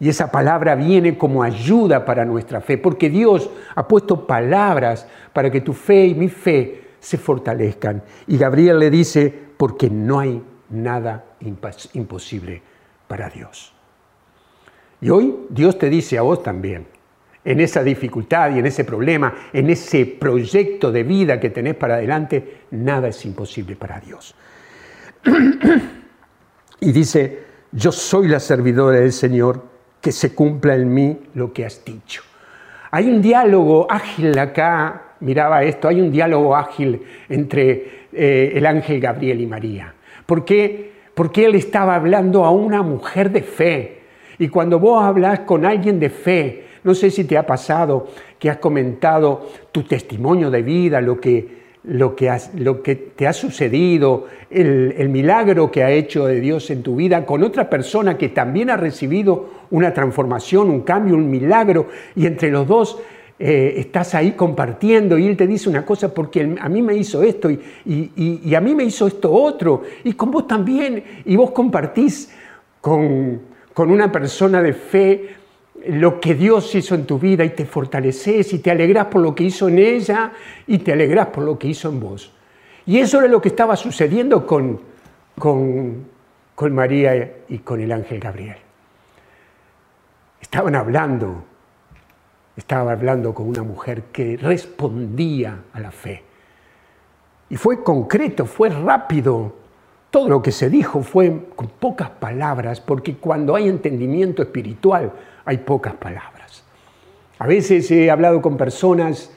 Y 0.00 0.08
esa 0.08 0.30
palabra 0.30 0.74
viene 0.74 1.16
como 1.16 1.42
ayuda 1.42 2.04
para 2.04 2.24
nuestra 2.24 2.60
fe, 2.60 2.78
porque 2.78 3.08
Dios 3.08 3.50
ha 3.74 3.86
puesto 3.86 4.26
palabras 4.26 5.06
para 5.32 5.50
que 5.50 5.60
tu 5.60 5.72
fe 5.72 6.06
y 6.06 6.14
mi 6.14 6.28
fe 6.28 6.82
se 7.00 7.18
fortalezcan. 7.18 8.02
Y 8.26 8.36
Gabriel 8.36 8.78
le 8.78 8.90
dice, 8.90 9.32
porque 9.56 9.88
no 9.90 10.18
hay 10.18 10.42
nada 10.70 11.24
imposible 11.92 12.62
para 13.06 13.28
Dios. 13.28 13.72
Y 15.00 15.10
hoy 15.10 15.34
Dios 15.50 15.78
te 15.78 15.90
dice 15.90 16.18
a 16.18 16.22
vos 16.22 16.42
también, 16.42 16.86
en 17.44 17.60
esa 17.60 17.82
dificultad 17.82 18.54
y 18.54 18.58
en 18.58 18.66
ese 18.66 18.84
problema, 18.84 19.34
en 19.52 19.70
ese 19.70 20.06
proyecto 20.06 20.90
de 20.90 21.02
vida 21.02 21.38
que 21.38 21.50
tenés 21.50 21.74
para 21.74 21.94
adelante, 21.94 22.62
nada 22.70 23.08
es 23.08 23.24
imposible 23.24 23.76
para 23.76 24.00
Dios. 24.00 24.34
y 26.80 26.92
dice, 26.92 27.44
yo 27.72 27.92
soy 27.92 28.28
la 28.28 28.40
servidora 28.40 29.00
del 29.00 29.12
Señor, 29.12 29.62
que 30.00 30.12
se 30.12 30.34
cumpla 30.34 30.74
en 30.74 30.92
mí 30.92 31.18
lo 31.34 31.52
que 31.52 31.64
has 31.64 31.84
dicho. 31.84 32.22
Hay 32.90 33.08
un 33.08 33.20
diálogo 33.20 33.86
ágil 33.90 34.38
acá 34.38 35.04
miraba 35.24 35.62
esto, 35.62 35.88
hay 35.88 36.00
un 36.00 36.10
diálogo 36.10 36.54
ágil 36.54 37.02
entre 37.28 38.06
eh, 38.12 38.52
el 38.54 38.66
ángel 38.66 39.00
Gabriel 39.00 39.40
y 39.40 39.46
María. 39.46 39.94
¿Por 40.26 40.44
qué? 40.44 40.92
Porque 41.14 41.46
él 41.46 41.54
estaba 41.54 41.94
hablando 41.94 42.44
a 42.44 42.50
una 42.50 42.82
mujer 42.82 43.30
de 43.30 43.42
fe. 43.42 44.00
Y 44.38 44.48
cuando 44.48 44.78
vos 44.78 45.02
hablas 45.02 45.40
con 45.40 45.64
alguien 45.64 45.98
de 45.98 46.10
fe, 46.10 46.63
no 46.84 46.94
sé 46.94 47.10
si 47.10 47.24
te 47.24 47.36
ha 47.36 47.46
pasado 47.46 48.08
que 48.38 48.50
has 48.50 48.58
comentado 48.58 49.48
tu 49.72 49.82
testimonio 49.82 50.50
de 50.50 50.62
vida, 50.62 51.00
lo 51.00 51.18
que, 51.18 51.64
lo 51.84 52.14
que, 52.14 53.12
te 53.16 53.26
ha 53.26 53.32
sucedido, 53.32 54.26
el, 54.50 55.08
milagro 55.08 55.70
que 55.70 55.82
ha 55.82 55.90
hecho 55.90 56.26
de 56.26 56.40
Dios 56.40 56.70
en 56.70 56.82
tu 56.82 56.96
vida, 56.96 57.24
con 57.24 57.42
otra 57.42 57.68
persona 57.68 58.16
que 58.16 58.28
también 58.28 58.70
ha 58.70 58.76
recibido 58.76 59.48
una 59.70 59.92
transformación, 59.92 60.70
un 60.70 60.82
cambio, 60.82 61.16
un 61.16 61.30
milagro, 61.30 61.88
y 62.14 62.26
entre 62.26 62.50
los 62.50 62.68
dos 62.68 62.98
eh, 63.38 63.74
estás 63.78 64.14
ahí 64.14 64.32
compartiendo 64.32 65.18
y 65.18 65.26
él 65.26 65.36
te 65.36 65.46
dice 65.48 65.68
una 65.68 65.84
cosa 65.84 66.14
porque 66.14 66.54
a 66.60 66.68
mí 66.68 66.82
me 66.82 66.94
hizo 66.94 67.22
esto 67.24 67.50
y, 67.50 68.54
a 68.54 68.60
mí 68.60 68.74
me 68.76 68.84
hizo 68.84 69.08
esto 69.08 69.32
otro 69.32 69.82
y 70.04 70.12
con 70.12 70.30
vos 70.30 70.46
también 70.46 71.02
y 71.24 71.34
vos 71.34 71.50
compartís 71.50 72.32
con, 72.80 73.40
con 73.72 73.90
una 73.90 74.12
persona 74.12 74.62
de 74.62 74.72
fe 74.72 75.43
lo 75.88 76.20
que 76.20 76.34
Dios 76.34 76.74
hizo 76.74 76.94
en 76.94 77.06
tu 77.06 77.18
vida 77.18 77.44
y 77.44 77.50
te 77.50 77.66
fortaleces 77.66 78.52
y 78.52 78.58
te 78.58 78.70
alegrás 78.70 79.06
por 79.06 79.22
lo 79.22 79.34
que 79.34 79.44
hizo 79.44 79.68
en 79.68 79.78
ella 79.78 80.32
y 80.66 80.78
te 80.78 80.92
alegrás 80.92 81.28
por 81.28 81.44
lo 81.44 81.58
que 81.58 81.68
hizo 81.68 81.88
en 81.88 82.00
vos. 82.00 82.32
Y 82.86 82.98
eso 82.98 83.18
era 83.18 83.28
lo 83.28 83.40
que 83.40 83.48
estaba 83.48 83.76
sucediendo 83.76 84.46
con, 84.46 84.80
con, 85.38 86.06
con 86.54 86.74
María 86.74 87.38
y 87.48 87.58
con 87.58 87.80
el 87.80 87.92
ángel 87.92 88.20
Gabriel. 88.20 88.56
Estaban 90.40 90.74
hablando 90.74 91.44
estaba 92.56 92.92
hablando 92.92 93.34
con 93.34 93.48
una 93.48 93.62
mujer 93.62 94.04
que 94.04 94.36
respondía 94.36 95.64
a 95.72 95.80
la 95.80 95.90
fe. 95.90 96.22
Y 97.50 97.56
fue 97.56 97.82
concreto, 97.82 98.46
fue 98.46 98.68
rápido. 98.70 99.63
Todo 100.14 100.28
lo 100.28 100.42
que 100.42 100.52
se 100.52 100.70
dijo 100.70 101.02
fue 101.02 101.48
con 101.56 101.66
pocas 101.66 102.08
palabras, 102.08 102.80
porque 102.80 103.16
cuando 103.16 103.56
hay 103.56 103.68
entendimiento 103.68 104.42
espiritual 104.42 105.10
hay 105.44 105.58
pocas 105.58 105.94
palabras. 105.94 106.62
A 107.40 107.48
veces 107.48 107.90
he 107.90 108.12
hablado 108.12 108.40
con 108.40 108.56
personas 108.56 109.32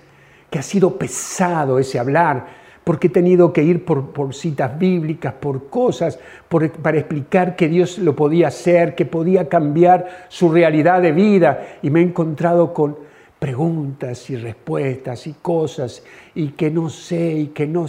que 0.52 0.60
ha 0.60 0.62
sido 0.62 0.96
pesado 0.96 1.80
ese 1.80 1.98
hablar, 1.98 2.46
porque 2.84 3.08
he 3.08 3.10
tenido 3.10 3.52
que 3.52 3.64
ir 3.64 3.86
por, 3.86 4.36
citas 4.36 4.78
bíblicas, 4.78 5.34
por 5.34 5.68
cosas, 5.68 6.20
para 6.48 7.00
explicar 7.00 7.56
que 7.56 7.70
Dios 7.70 7.98
lo 7.98 8.16
podía 8.16 8.50
hacer, 8.50 8.94
que 8.94 9.08
podía 9.08 9.50
cambiar 9.50 10.28
su 10.28 10.52
realidad 10.52 11.02
de 11.02 11.12
vida. 11.12 11.70
Y 11.82 11.90
me 11.90 12.02
he 12.02 12.04
encontrado 12.04 12.76
con 12.76 12.98
preguntas 13.40 14.30
y 14.30 14.36
respuestas 14.36 15.28
y 15.28 15.36
cosas 15.42 16.04
y 16.34 16.50
que 16.50 16.72
no 16.72 16.90
sé 16.90 17.34
y 17.34 17.48
que 17.48 17.68
no, 17.68 17.86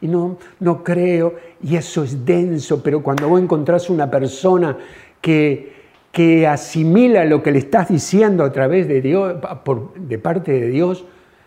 y 0.00 0.08
no, 0.08 0.38
no 0.58 0.82
creo 0.82 1.34
y 1.62 1.76
eso 1.76 2.02
es 2.02 2.24
denso, 2.24 2.82
pero 2.82 3.02
cuando 3.02 3.28
vos 3.28 3.40
encontrás 3.40 3.88
una 3.88 4.10
persona 4.10 4.76
que, 5.20 5.78
asimila 6.48 7.24
lo 7.24 7.42
que 7.42 7.52
le 7.52 7.60
estás 7.60 7.88
diciendo 7.88 8.44
a 8.44 8.52
través 8.52 8.88
de 8.88 9.00
Dios, 9.00 9.36
por, 9.64 9.94
de 9.94 10.18
parte 10.18 10.52
de 10.52 10.68
Dios, 10.68 11.04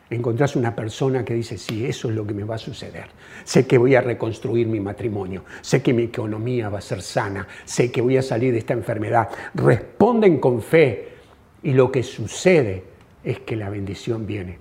encontrás 0.10 0.56
una 0.56 0.74
persona 0.74 1.26
que 1.26 1.34
dice, 1.34 1.58
sí, 1.58 1.86
eso 1.86 2.10
es 2.10 2.16
lo 2.16 2.26
que 2.26 2.34
me 2.34 2.44
va 2.44 2.56
a 2.56 2.60
suceder. 2.60 3.08
Sé 3.44 3.68
que 3.68 3.78
voy 3.78 3.96
a 3.96 4.02
reconstruir 4.02 4.68
mi 4.68 4.80
matrimonio, 4.80 5.44
sé 5.62 5.82
que 5.82 5.94
mi 5.94 6.04
economía 6.04 6.70
va 6.70 6.78
a 6.78 6.82
ser 6.82 7.02
sana, 7.02 7.48
sé 7.66 7.92
que 7.92 8.02
voy 8.02 8.18
a 8.18 8.22
salir 8.22 8.54
de 8.54 8.60
esta 8.60 8.74
enfermedad. 8.74 9.30
Responden 9.54 10.40
con 10.40 10.62
fe 10.62 11.10
y 11.62 11.74
lo 11.74 11.92
que 11.92 12.04
sucede 12.04 12.93
es 13.24 13.39
que 13.39 13.56
la 13.56 13.70
bendición 13.70 14.25
viene 14.25 14.58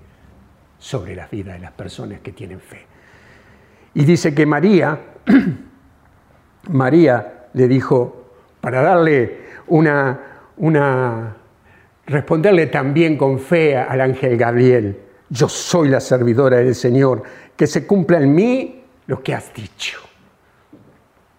sobre 0.79 1.15
la 1.15 1.27
vida 1.27 1.55
de 1.55 1.59
las 1.59 1.73
personas 1.73 2.21
que 2.21 2.33
tienen 2.33 2.61
fe. 2.61 2.87
Y 3.95 4.05
dice 4.05 4.35
que 4.35 4.47
María, 4.47 4.99
María 6.71 7.47
le 7.53 7.69
dijo, 7.69 8.31
para 8.61 8.83
darle 8.83 9.41
una, 9.69 10.21
una, 10.57 11.37
responderle 12.07 12.67
también 12.67 13.17
con 13.17 13.39
fe 13.39 13.77
al 13.77 14.01
ángel 14.01 14.37
Gabriel, 14.37 14.99
yo 15.29 15.49
soy 15.49 15.89
la 15.89 16.01
servidora 16.01 16.59
del 16.59 16.75
Señor, 16.75 17.23
que 17.57 17.67
se 17.67 17.87
cumpla 17.87 18.19
en 18.19 18.35
mí 18.35 18.85
lo 19.07 19.23
que 19.23 19.35
has 19.35 19.53
dicho. 19.53 19.99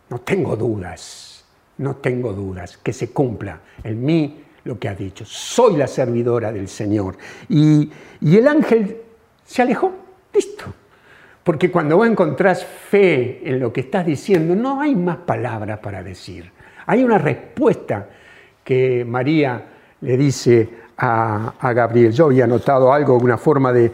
No 0.10 0.20
tengo 0.20 0.56
dudas, 0.56 1.46
no 1.78 1.96
tengo 1.96 2.34
dudas, 2.34 2.78
que 2.78 2.94
se 2.94 3.12
cumpla 3.12 3.60
en 3.84 4.04
mí 4.04 4.43
lo 4.64 4.80
que 4.80 4.90
has 4.90 4.98
dicho. 4.98 5.26
Soy 5.26 5.78
la 5.78 5.88
servidora 5.88 6.52
del 6.52 6.68
Señor. 6.68 7.18
Y, 7.50 7.90
y 8.22 8.38
el 8.38 8.48
ángel 8.48 8.98
se 9.46 9.62
alejó, 9.62 9.92
listo. 10.34 10.66
Porque 11.44 11.70
cuando 11.70 11.98
vos 11.98 12.08
encontrás 12.08 12.66
fe 12.66 13.42
en 13.44 13.60
lo 13.60 13.74
que 13.74 13.82
estás 13.82 14.06
diciendo, 14.06 14.56
no 14.56 14.80
hay 14.80 14.96
más 14.96 15.18
palabras 15.18 15.80
para 15.80 16.02
decir. 16.02 16.50
Hay 16.86 17.04
una 17.04 17.18
respuesta 17.18 18.08
que 18.64 19.04
María 19.06 19.66
le 20.02 20.18
dice 20.18 20.70
a, 20.98 21.74
Gabriel. 21.74 22.12
Yo 22.12 22.26
había 22.26 22.48
notado 22.48 22.94
algo, 22.94 23.18
una 23.18 23.38
forma 23.38 23.74
de, 23.74 23.92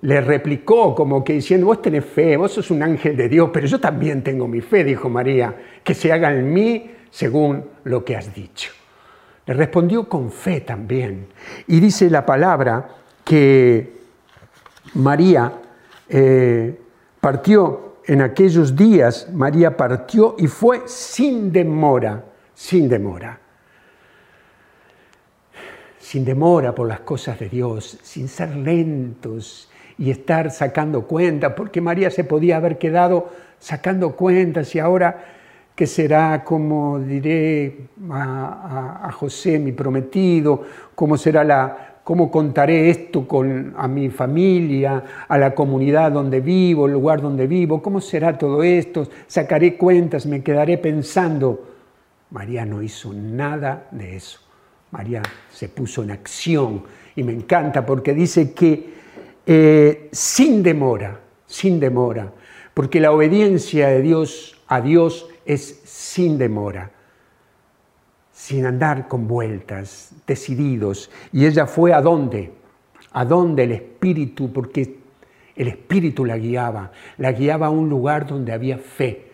Le 0.00 0.20
replicó 0.20 0.94
como 0.94 1.22
que 1.22 1.34
diciendo, 1.34 1.66
vos 1.66 1.82
tenés 1.82 2.04
fe, 2.04 2.36
vos 2.36 2.52
sos 2.52 2.70
un 2.70 2.82
ángel 2.82 3.16
de 3.16 3.28
Dios, 3.28 3.50
pero 3.52 3.66
yo 3.66 3.78
también 3.80 4.22
tengo 4.22 4.46
mi 4.46 4.60
fe, 4.60 4.84
dijo 4.84 5.08
María, 5.08 5.54
que 5.82 5.94
se 5.94 6.12
haga 6.12 6.32
en 6.32 6.52
mí 6.52 6.90
según 7.10 7.64
lo 7.84 8.04
que 8.04 8.16
has 8.16 8.34
dicho. 8.34 8.70
Respondió 9.54 10.08
con 10.08 10.30
fe 10.30 10.60
también. 10.60 11.28
Y 11.66 11.80
dice 11.80 12.10
la 12.10 12.26
palabra 12.26 12.88
que 13.24 13.98
María 14.94 15.52
eh, 16.08 16.78
partió 17.20 17.96
en 18.06 18.20
aquellos 18.22 18.76
días, 18.76 19.28
María 19.32 19.76
partió 19.76 20.36
y 20.38 20.46
fue 20.46 20.82
sin 20.86 21.50
demora, 21.50 22.24
sin 22.54 22.88
demora. 22.88 23.38
Sin 25.98 26.24
demora 26.24 26.74
por 26.74 26.86
las 26.86 27.00
cosas 27.00 27.38
de 27.38 27.48
Dios, 27.48 27.98
sin 28.02 28.28
ser 28.28 28.54
lentos 28.54 29.70
y 29.98 30.10
estar 30.10 30.50
sacando 30.50 31.06
cuentas, 31.06 31.54
porque 31.54 31.80
María 31.80 32.10
se 32.10 32.24
podía 32.24 32.58
haber 32.58 32.78
quedado 32.78 33.30
sacando 33.58 34.14
cuentas 34.14 34.74
y 34.74 34.78
ahora, 34.78 35.37
¿qué 35.78 35.86
será? 35.86 36.42
como 36.42 36.98
diré 36.98 37.86
a, 38.10 38.98
a 39.04 39.12
José, 39.12 39.60
mi 39.60 39.70
prometido? 39.70 40.64
¿Cómo 40.92 41.16
será 41.16 41.44
la, 41.44 42.00
¿Cómo 42.02 42.32
contaré 42.32 42.90
esto 42.90 43.28
con, 43.28 43.74
a 43.76 43.86
mi 43.86 44.10
familia, 44.10 45.04
a 45.28 45.38
la 45.38 45.54
comunidad 45.54 46.10
donde 46.10 46.40
vivo, 46.40 46.86
el 46.86 46.94
lugar 46.94 47.22
donde 47.22 47.46
vivo? 47.46 47.80
¿Cómo 47.80 48.00
será 48.00 48.36
todo 48.36 48.64
esto? 48.64 49.06
¿Sacaré 49.28 49.76
cuentas? 49.76 50.26
¿Me 50.26 50.42
quedaré 50.42 50.78
pensando? 50.78 51.64
María 52.30 52.64
no 52.64 52.82
hizo 52.82 53.12
nada 53.12 53.86
de 53.92 54.16
eso. 54.16 54.40
María 54.90 55.22
se 55.48 55.68
puso 55.68 56.02
en 56.02 56.10
acción 56.10 56.82
y 57.14 57.22
me 57.22 57.32
encanta 57.32 57.86
porque 57.86 58.14
dice 58.14 58.52
que 58.52 58.94
eh, 59.46 60.08
sin 60.10 60.60
demora, 60.60 61.20
sin 61.46 61.78
demora, 61.78 62.32
porque 62.74 62.98
la 62.98 63.12
obediencia 63.12 63.90
de 63.90 64.02
Dios 64.02 64.58
a 64.68 64.80
Dios 64.80 65.26
es 65.48 65.80
sin 65.84 66.38
demora 66.38 66.92
sin 68.38 68.64
andar 68.66 69.08
con 69.08 69.26
vueltas, 69.26 70.12
decididos. 70.24 71.10
Y 71.32 71.44
ella 71.44 71.66
fue 71.66 71.92
a 71.92 72.00
dónde? 72.00 72.52
A 73.10 73.24
dónde 73.24 73.64
el 73.64 73.72
Espíritu, 73.72 74.52
porque 74.52 75.00
el 75.56 75.66
Espíritu 75.66 76.24
la 76.24 76.38
guiaba, 76.38 76.92
la 77.16 77.32
guiaba 77.32 77.66
a 77.66 77.70
un 77.70 77.88
lugar 77.88 78.28
donde 78.28 78.52
había 78.52 78.78
fe. 78.78 79.32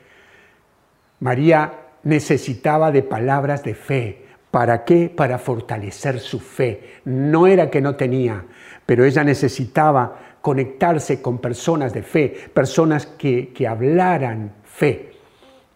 María 1.20 1.81
necesitaba 2.03 2.90
de 2.90 3.03
palabras 3.03 3.62
de 3.62 3.74
fe. 3.74 4.24
¿Para 4.50 4.85
qué? 4.87 5.12
Para 5.14 5.38
fortalecer 5.38 6.18
su 6.18 6.40
fe. 6.40 6.94
No 7.05 7.46
era 7.46 7.68
que 7.68 7.83
no 7.83 7.96
tenía, 7.96 8.42
pero 8.87 9.05
ella 9.05 9.22
necesitaba 9.22 10.38
conectarse 10.40 11.20
con 11.20 11.38
personas 11.38 11.92
de 11.92 12.03
fe, 12.03 12.35
personas 12.55 13.05
que, 13.05 13.53
que 13.53 13.68
hablaran 13.68 14.55
fe. 14.64 15.13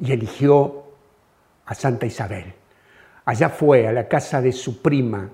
Y 0.01 0.13
eligió 0.13 0.85
a 1.67 1.75
Santa 1.75 2.07
Isabel. 2.07 2.53
Allá 3.25 3.51
fue, 3.51 3.87
a 3.87 3.93
la 3.93 4.09
casa 4.09 4.41
de 4.41 4.53
su 4.53 4.81
prima, 4.81 5.29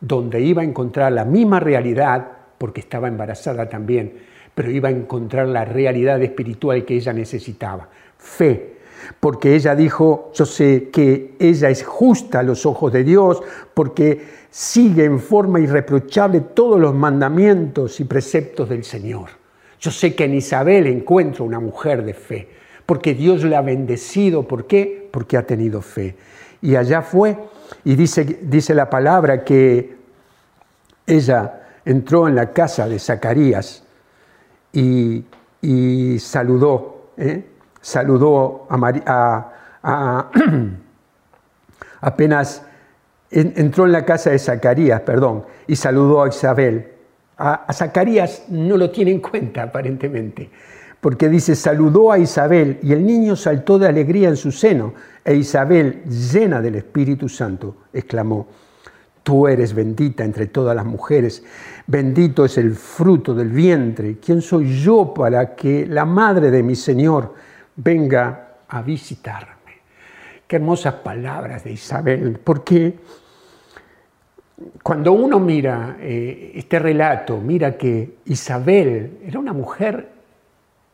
donde 0.00 0.40
iba 0.40 0.62
a 0.62 0.64
encontrar 0.64 1.12
la 1.12 1.24
misma 1.24 1.60
realidad, 1.60 2.28
porque 2.58 2.80
estaba 2.80 3.08
embarazada 3.08 3.68
también, 3.68 4.18
pero 4.54 4.70
iba 4.70 4.88
a 4.88 4.92
encontrar 4.92 5.48
la 5.48 5.64
realidad 5.64 6.22
espiritual 6.22 6.84
que 6.84 6.94
ella 6.94 7.12
necesitaba, 7.12 7.88
fe. 8.16 8.76
Porque 9.18 9.54
ella 9.54 9.74
dijo, 9.74 10.30
yo 10.34 10.44
sé 10.44 10.90
que 10.92 11.34
ella 11.38 11.70
es 11.70 11.82
justa 11.82 12.40
a 12.40 12.42
los 12.42 12.66
ojos 12.66 12.92
de 12.92 13.02
Dios, 13.02 13.42
porque 13.72 14.20
sigue 14.50 15.04
en 15.04 15.18
forma 15.18 15.58
irreprochable 15.60 16.40
todos 16.40 16.78
los 16.78 16.94
mandamientos 16.94 17.98
y 18.00 18.04
preceptos 18.04 18.68
del 18.68 18.84
Señor. 18.84 19.30
Yo 19.80 19.90
sé 19.90 20.14
que 20.14 20.24
en 20.24 20.34
Isabel 20.34 20.86
encuentro 20.86 21.44
una 21.44 21.58
mujer 21.58 22.04
de 22.04 22.14
fe, 22.14 22.48
porque 22.90 23.14
Dios 23.14 23.44
la 23.44 23.58
ha 23.58 23.62
bendecido. 23.62 24.48
¿Por 24.48 24.66
qué? 24.66 25.08
Porque 25.12 25.36
ha 25.36 25.46
tenido 25.46 25.80
fe 25.80 26.16
y 26.60 26.74
allá 26.74 27.02
fue. 27.02 27.38
Y 27.84 27.94
dice, 27.94 28.40
dice 28.42 28.74
la 28.74 28.90
palabra 28.90 29.44
que 29.44 29.96
ella 31.06 31.60
entró 31.84 32.26
en 32.26 32.34
la 32.34 32.52
casa 32.52 32.88
de 32.88 32.98
Zacarías 32.98 33.84
y, 34.72 35.24
saludó, 36.18 37.12
¿eh? 37.16 37.44
saludó 37.80 38.66
a, 38.68 40.32
apenas 42.00 42.64
entró 43.30 43.86
en 43.86 43.92
la 43.92 44.04
casa 44.04 44.30
de 44.30 44.38
Zacarías, 44.40 45.02
perdón, 45.02 45.44
y 45.68 45.76
saludó 45.76 46.24
a 46.24 46.28
Isabel. 46.28 46.88
a 47.38 47.72
Zacarías 47.72 48.46
no 48.48 48.76
lo 48.76 48.90
tiene 48.90 49.12
en 49.12 49.20
cuenta 49.20 49.62
aparentemente, 49.62 50.50
porque 51.00 51.28
dice, 51.28 51.56
saludó 51.56 52.12
a 52.12 52.18
Isabel 52.18 52.78
y 52.82 52.92
el 52.92 53.04
niño 53.04 53.34
saltó 53.34 53.78
de 53.78 53.88
alegría 53.88 54.28
en 54.28 54.36
su 54.36 54.52
seno, 54.52 54.92
e 55.24 55.34
Isabel, 55.34 56.02
llena 56.04 56.60
del 56.60 56.76
Espíritu 56.76 57.28
Santo, 57.28 57.76
exclamó, 57.92 58.48
tú 59.22 59.48
eres 59.48 59.74
bendita 59.74 60.24
entre 60.24 60.46
todas 60.46 60.76
las 60.76 60.84
mujeres, 60.84 61.42
bendito 61.86 62.44
es 62.44 62.58
el 62.58 62.74
fruto 62.74 63.34
del 63.34 63.48
vientre, 63.48 64.18
¿quién 64.18 64.42
soy 64.42 64.80
yo 64.80 65.14
para 65.14 65.54
que 65.54 65.86
la 65.86 66.04
madre 66.04 66.50
de 66.50 66.62
mi 66.62 66.76
Señor 66.76 67.34
venga 67.76 68.56
a 68.68 68.82
visitarme? 68.82 69.56
Qué 70.46 70.56
hermosas 70.56 70.94
palabras 70.94 71.64
de 71.64 71.72
Isabel, 71.72 72.38
porque 72.42 72.98
cuando 74.82 75.12
uno 75.12 75.40
mira 75.40 75.96
eh, 76.00 76.52
este 76.54 76.78
relato, 76.78 77.38
mira 77.38 77.78
que 77.78 78.16
Isabel 78.26 79.18
era 79.24 79.38
una 79.38 79.54
mujer 79.54 80.19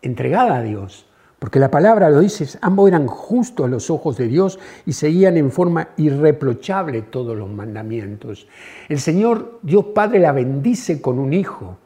entregada 0.06 0.56
a 0.56 0.62
Dios, 0.62 1.06
porque 1.38 1.58
la 1.58 1.70
palabra 1.70 2.08
lo 2.08 2.20
dice, 2.20 2.58
ambos 2.62 2.88
eran 2.88 3.06
justos 3.06 3.66
a 3.66 3.68
los 3.68 3.90
ojos 3.90 4.16
de 4.16 4.26
Dios 4.26 4.58
y 4.86 4.92
seguían 4.92 5.36
en 5.36 5.50
forma 5.50 5.90
irreprochable 5.98 7.02
todos 7.02 7.36
los 7.36 7.50
mandamientos. 7.50 8.48
El 8.88 8.98
Señor, 8.98 9.60
Dios 9.62 9.86
Padre, 9.94 10.18
la 10.18 10.32
bendice 10.32 11.00
con 11.02 11.18
un 11.18 11.34
hijo, 11.34 11.76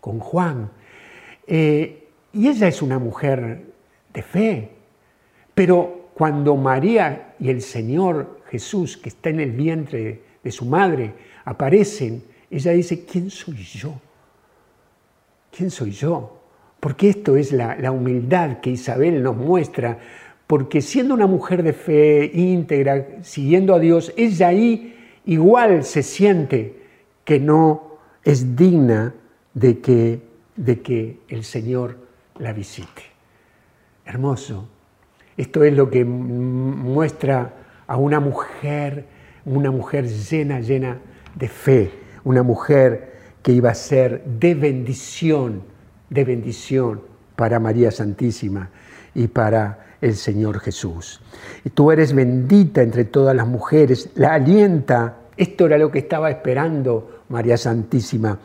con 0.00 0.20
Juan. 0.20 0.70
Eh, 1.46 2.08
y 2.32 2.48
ella 2.48 2.68
es 2.68 2.80
una 2.80 2.98
mujer 2.98 3.64
de 4.14 4.22
fe. 4.22 4.70
Pero 5.52 6.10
cuando 6.14 6.56
María 6.56 7.34
y 7.40 7.50
el 7.50 7.60
Señor 7.60 8.40
Jesús, 8.48 8.96
que 8.96 9.08
está 9.08 9.30
en 9.30 9.40
el 9.40 9.50
vientre 9.50 10.22
de 10.42 10.50
su 10.52 10.64
madre, 10.64 11.14
aparecen, 11.44 12.22
ella 12.50 12.70
dice, 12.72 13.04
¿quién 13.04 13.30
soy 13.30 13.56
yo? 13.56 13.94
¿Quién 15.50 15.70
soy 15.70 15.90
yo? 15.90 16.41
Porque 16.82 17.10
esto 17.10 17.36
es 17.36 17.52
la, 17.52 17.92
humildad 17.92 18.58
que 18.58 18.70
Isabel 18.70 19.22
nos 19.22 19.36
muestra, 19.36 20.00
porque 20.48 20.82
siendo 20.82 21.14
una 21.14 21.28
mujer 21.28 21.62
de 21.62 21.74
fe 21.74 22.28
íntegra, 22.34 23.22
siguiendo 23.22 23.72
a 23.72 23.78
Dios, 23.78 24.12
ella 24.16 24.48
ahí 24.48 24.96
igual 25.24 25.84
se 25.84 26.02
siente 26.02 26.82
que 27.24 27.38
no 27.38 27.98
es 28.24 28.56
digna 28.56 29.14
de 29.54 29.78
que, 29.78 30.22
de 30.56 30.80
que 30.80 31.20
el 31.28 31.44
Señor 31.44 31.98
la 32.40 32.52
visite. 32.52 33.02
Hermoso. 34.04 34.68
Esto 35.36 35.62
es 35.62 35.76
lo 35.76 35.88
que 35.88 36.04
muestra 36.04 37.54
a 37.86 37.96
una 37.96 38.18
mujer, 38.18 39.04
una 39.44 39.70
mujer 39.70 40.08
llena, 40.08 40.58
llena 40.58 40.98
de 41.36 41.48
fe, 41.48 41.92
una 42.24 42.42
mujer 42.42 43.12
que 43.40 43.52
iba 43.52 43.70
a 43.70 43.74
ser 43.76 44.24
de 44.24 44.56
bendición, 44.56 45.70
de 46.12 46.24
bendición 46.24 47.00
para 47.36 47.58
María 47.58 47.90
Santísima 47.90 48.70
y 49.14 49.28
para 49.28 49.96
el 50.00 50.14
Señor 50.14 50.60
Jesús. 50.60 51.20
Y 51.64 51.70
tú 51.70 51.90
eres 51.90 52.12
bendita 52.12 52.82
entre 52.82 53.04
todas 53.04 53.34
las 53.34 53.46
mujeres, 53.46 54.10
la 54.14 54.34
alienta. 54.34 55.16
Esto 55.36 55.66
era 55.66 55.78
lo 55.78 55.90
que 55.90 56.00
estaba 56.00 56.30
esperando 56.30 57.22
María 57.30 57.56
Santísima. 57.56 58.38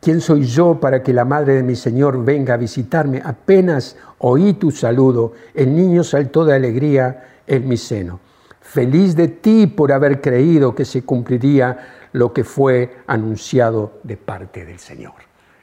¿Quién 0.00 0.20
soy 0.20 0.44
yo 0.44 0.78
para 0.78 1.02
que 1.02 1.12
la 1.12 1.24
madre 1.24 1.54
de 1.54 1.62
mi 1.62 1.74
Señor 1.74 2.24
venga 2.24 2.54
a 2.54 2.58
visitarme? 2.58 3.22
Apenas 3.24 3.96
oí 4.18 4.54
tu 4.54 4.70
saludo, 4.70 5.32
el 5.54 5.74
niño 5.74 6.04
saltó 6.04 6.44
de 6.44 6.54
alegría 6.54 7.24
en 7.46 7.66
mi 7.66 7.76
seno. 7.76 8.20
Feliz 8.60 9.16
de 9.16 9.28
ti 9.28 9.66
por 9.66 9.92
haber 9.92 10.20
creído 10.20 10.74
que 10.74 10.84
se 10.84 11.02
cumpliría 11.02 12.08
lo 12.12 12.32
que 12.32 12.44
fue 12.44 12.98
anunciado 13.06 13.98
de 14.02 14.16
parte 14.16 14.64
del 14.66 14.78
Señor. 14.78 15.14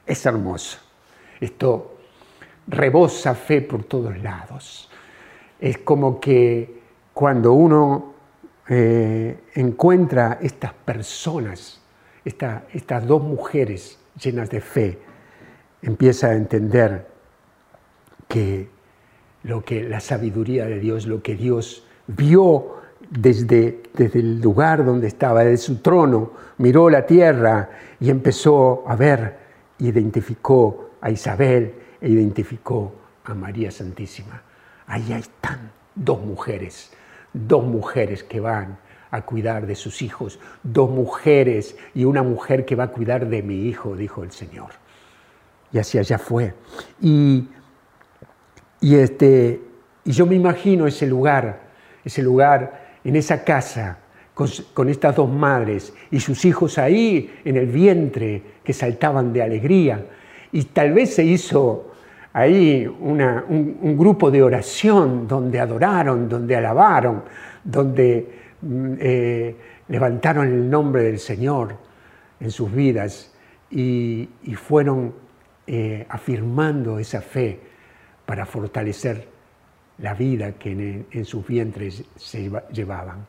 Es 0.06 0.26
hermoso. 0.26 0.85
Esto 1.40 1.98
rebosa 2.68 3.36
fe 3.36 3.62
por 3.62 3.84
todos 3.84 4.18
lados. 4.22 4.90
Es 5.60 5.78
como 5.80 6.20
que 6.20 6.82
cuando 7.14 7.54
uno 7.54 8.14
eh, 8.68 9.38
encuentra 9.56 10.40
estas 10.42 10.74
personas, 10.74 11.82
estas 12.24 13.08
dos 13.08 13.22
mujeres 13.22 14.00
llenas 14.20 14.50
de 14.50 14.62
fe, 14.62 15.00
empieza 15.82 16.28
a 16.28 16.34
entender 16.34 17.08
que 18.28 18.68
lo 19.44 19.64
que 19.64 19.84
la 19.84 20.00
sabiduría 20.00 20.66
de 20.66 20.80
Dios, 20.80 21.06
lo 21.06 21.22
que 21.22 21.36
Dios 21.36 21.86
vio 22.08 22.78
desde, 23.10 23.84
desde 23.94 24.20
el 24.20 24.42
lugar 24.42 24.84
donde 24.84 25.08
estaba, 25.08 25.44
desde 25.44 25.58
su 25.58 25.82
trono, 25.82 26.32
miró 26.58 26.90
la 26.90 27.06
tierra 27.06 27.70
y 28.00 28.10
empezó 28.10 28.84
a 28.88 28.96
ver, 28.96 29.38
identificó 29.78 30.85
a 31.06 31.12
Isabel 31.12 31.72
e 32.02 32.10
identificó 32.10 32.96
a 33.26 33.36
María 33.36 33.70
Santísima. 33.70 34.42
Ahí 34.88 35.14
están 35.14 35.70
dos 35.94 36.20
mujeres, 36.20 36.92
dos 37.32 37.64
mujeres 37.64 38.24
que 38.24 38.40
van 38.40 38.80
a 39.12 39.22
cuidar 39.22 39.68
de 39.68 39.76
sus 39.76 40.02
hijos, 40.02 40.40
dos 40.64 40.90
mujeres 40.90 41.78
y 41.94 42.06
una 42.06 42.24
mujer 42.24 42.66
que 42.66 42.76
va 42.76 42.86
a 42.86 42.88
cuidar 42.88 43.28
de 43.28 43.44
mi 43.44 43.68
hijo, 43.68 43.96
dijo 43.96 44.24
el 44.24 44.32
Señor. 44.32 44.72
Y 45.72 45.78
así 45.78 46.00
allá 46.00 46.18
fue. 46.18 46.56
Y, 47.00 47.50
y, 48.82 48.96
este, 48.96 49.62
y 50.06 50.12
yo 50.12 50.26
me 50.26 50.34
imagino 50.34 50.88
ese 50.88 51.06
lugar, 51.06 51.68
ese 52.04 52.24
lugar 52.24 52.98
en 53.04 53.16
esa 53.16 53.44
casa 53.44 54.00
con, 54.34 54.90
estas 54.90 55.16
dos 55.16 55.30
madres 55.30 55.94
y 56.10 56.20
sus 56.20 56.46
hijos 56.46 56.80
ahí 56.80 57.40
en 57.46 57.58
el 57.58 57.68
vientre 57.68 58.42
que 58.64 58.74
saltaban 58.74 59.32
de 59.32 59.44
alegría. 59.44 60.04
Y 60.56 60.64
tal 60.64 60.94
vez 60.94 61.14
se 61.14 61.26
hizo 61.26 61.92
ahí 62.32 62.88
un, 62.88 63.98
grupo 63.98 64.32
de 64.32 64.42
oración 64.42 65.28
donde 65.28 65.60
adoraron, 65.60 66.30
donde 66.30 66.56
alabaron, 66.56 67.24
donde 67.62 68.26
mm, 68.62 68.94
eh, 68.98 69.56
levantaron 69.90 70.48
el 70.48 70.70
nombre 70.70 71.04
del 71.04 71.20
Señor 71.20 71.76
en 72.40 72.52
sus 72.52 72.74
vidas 72.74 73.34
y, 73.70 74.30
fueron 74.56 75.14
eh, 75.68 76.06
afirmando 76.08 77.00
esa 77.00 77.20
fe 77.20 77.60
para 78.26 78.46
fortalecer 78.46 79.28
la 79.98 80.14
vida 80.14 80.54
que 80.54 81.04
en, 81.12 81.26
sus 81.26 81.46
vientres 81.46 82.02
se 82.16 82.50
llevaban. 82.72 83.26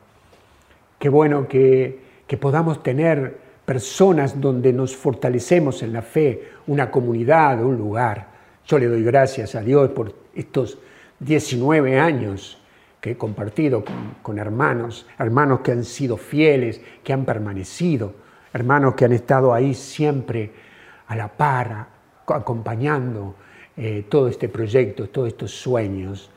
Qué 0.97 1.09
bueno 1.09 1.45
que, 1.45 1.99
que 2.25 2.37
podamos 2.37 2.81
tener 2.83 3.46
personas 3.67 4.39
donde 4.39 4.71
nos 4.71 4.95
fortalecemos 4.95 5.83
en 5.83 5.91
la 5.91 6.01
fe, 6.01 6.51
una 6.67 6.89
comunidad, 6.89 7.61
un 7.61 7.77
lugar. 7.77 8.29
Yo 8.65 8.79
le 8.79 8.87
doy 8.87 9.03
gracias 9.03 9.55
a 9.55 9.61
Dios 9.61 9.89
por 9.89 10.13
estos 10.33 10.77
19 11.19 11.99
años 11.99 12.61
que 13.01 13.11
he 13.11 13.17
compartido 13.17 13.83
con, 14.21 14.39
hermanos, 14.39 15.05
hermanos 15.19 15.59
que 15.59 15.73
han 15.73 15.83
sido 15.83 16.15
fieles, 16.15 16.79
que 17.03 17.11
han 17.11 17.25
permanecido, 17.25 18.13
hermanos 18.53 18.95
que 18.95 19.03
han 19.03 19.11
estado 19.11 19.53
ahí 19.53 19.73
siempre 19.73 20.49
a 21.07 21.17
la 21.17 21.27
par, 21.27 21.87
acompañando 22.25 23.35
eh, 23.75 24.05
todo 24.07 24.29
este 24.29 24.47
proyecto, 24.47 25.09
todos 25.09 25.27
estos 25.27 25.51
sueños. 25.51 26.31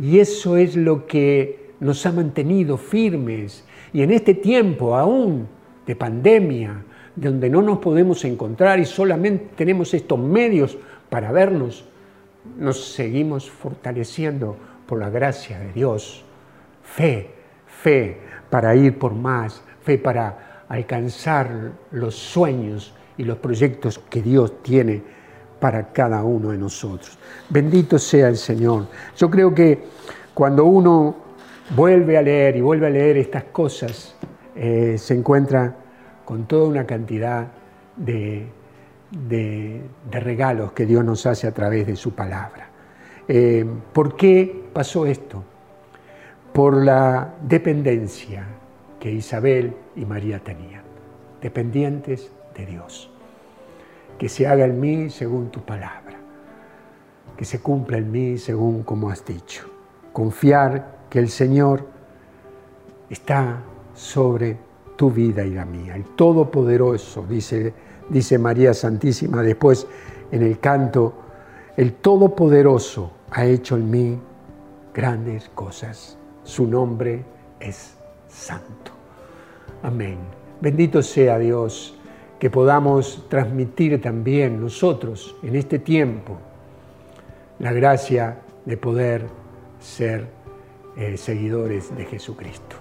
Y 0.00 0.20
eso 0.20 0.56
es 0.56 0.76
lo 0.76 1.08
que 1.08 1.72
nos 1.80 2.06
ha 2.06 2.12
mantenido 2.12 2.76
firmes. 2.76 3.64
Y 3.92 4.02
en 4.02 4.12
este 4.12 4.34
tiempo 4.34 4.94
aún 4.94 5.57
de 5.88 5.96
pandemia, 5.96 6.84
donde 7.16 7.48
no 7.48 7.62
nos 7.62 7.78
podemos 7.78 8.22
encontrar 8.26 8.78
y 8.78 8.84
solamente 8.84 9.48
tenemos 9.56 9.94
estos 9.94 10.18
medios 10.18 10.76
para 11.08 11.32
vernos, 11.32 11.86
nos 12.58 12.92
seguimos 12.92 13.50
fortaleciendo 13.50 14.54
por 14.86 14.98
la 14.98 15.08
gracia 15.08 15.58
de 15.58 15.72
Dios. 15.72 16.24
Fe, 16.82 17.30
fe 17.66 18.18
para 18.50 18.76
ir 18.76 18.98
por 18.98 19.14
más, 19.14 19.62
fe 19.82 19.96
para 19.96 20.64
alcanzar 20.68 21.72
los 21.90 22.14
sueños 22.14 22.94
y 23.16 23.24
los 23.24 23.38
proyectos 23.38 23.98
que 24.10 24.20
Dios 24.20 24.62
tiene 24.62 25.02
para 25.58 25.90
cada 25.90 26.22
uno 26.22 26.50
de 26.50 26.58
nosotros. 26.58 27.18
Bendito 27.48 27.98
sea 27.98 28.28
el 28.28 28.36
Señor. 28.36 28.88
Yo 29.16 29.30
creo 29.30 29.54
que 29.54 29.84
cuando 30.34 30.66
uno 30.66 31.16
vuelve 31.74 32.18
a 32.18 32.22
leer 32.22 32.56
y 32.56 32.60
vuelve 32.60 32.88
a 32.88 32.90
leer 32.90 33.16
estas 33.16 33.44
cosas, 33.44 34.17
eh, 34.60 34.98
se 34.98 35.14
encuentra 35.14 35.76
con 36.24 36.46
toda 36.46 36.68
una 36.68 36.84
cantidad 36.84 37.46
de, 37.96 38.48
regalos 40.10 40.72
que 40.72 40.84
Dios 40.84 41.04
nos 41.04 41.24
hace 41.26 41.46
a 41.46 41.52
través 41.52 41.86
de 41.86 41.94
su 41.94 42.12
palabra. 42.12 42.68
Eh, 43.28 43.64
¿Por 43.92 44.16
qué 44.16 44.68
pasó 44.72 45.06
esto? 45.06 45.44
Por 46.52 46.84
la 46.84 47.34
dependencia 47.40 48.44
que 48.98 49.12
Isabel 49.12 49.76
y 49.94 50.04
María 50.04 50.40
tenían, 50.40 50.82
dependientes 51.40 52.32
de 52.56 52.66
Dios 52.66 53.12
que 54.18 54.28
se 54.28 54.48
haga 54.48 54.64
en 54.64 54.80
mí 54.80 55.08
según 55.10 55.50
tu 55.50 55.60
palabra, 55.60 56.16
que 57.36 57.44
se 57.44 57.60
cumpla 57.60 57.98
en 57.98 58.10
mí 58.10 58.36
según 58.36 58.82
como 58.82 59.10
has 59.10 59.24
dicho. 59.24 59.70
Confiar 60.12 60.98
que 61.08 61.20
el 61.20 61.28
Señor 61.28 61.86
está 63.08 63.62
sobre 63.98 64.56
tu 64.96 65.10
vida 65.10 65.44
y 65.44 65.50
la 65.50 65.64
mía. 65.64 65.96
El 65.96 66.04
Todopoderoso, 66.04 67.26
dice, 67.28 67.74
dice 68.08 68.38
María 68.38 68.72
Santísima 68.72 69.42
después 69.42 69.86
en 70.30 70.42
el 70.42 70.60
canto, 70.60 71.14
el 71.76 71.94
Todopoderoso 71.94 73.10
ha 73.30 73.44
hecho 73.44 73.76
en 73.76 73.90
mí 73.90 74.18
grandes 74.94 75.48
cosas. 75.50 76.16
Su 76.44 76.66
nombre 76.66 77.24
es 77.58 77.96
santo. 78.28 78.92
Amén. 79.82 80.18
Bendito 80.60 81.02
sea 81.02 81.38
Dios 81.38 81.96
que 82.38 82.50
podamos 82.50 83.26
transmitir 83.28 84.00
también 84.00 84.60
nosotros 84.60 85.36
en 85.42 85.56
este 85.56 85.80
tiempo 85.80 86.38
la 87.58 87.72
gracia 87.72 88.38
de 88.64 88.76
poder 88.76 89.26
ser 89.80 90.28
eh, 90.96 91.16
seguidores 91.16 91.94
de 91.96 92.04
Jesucristo. 92.04 92.77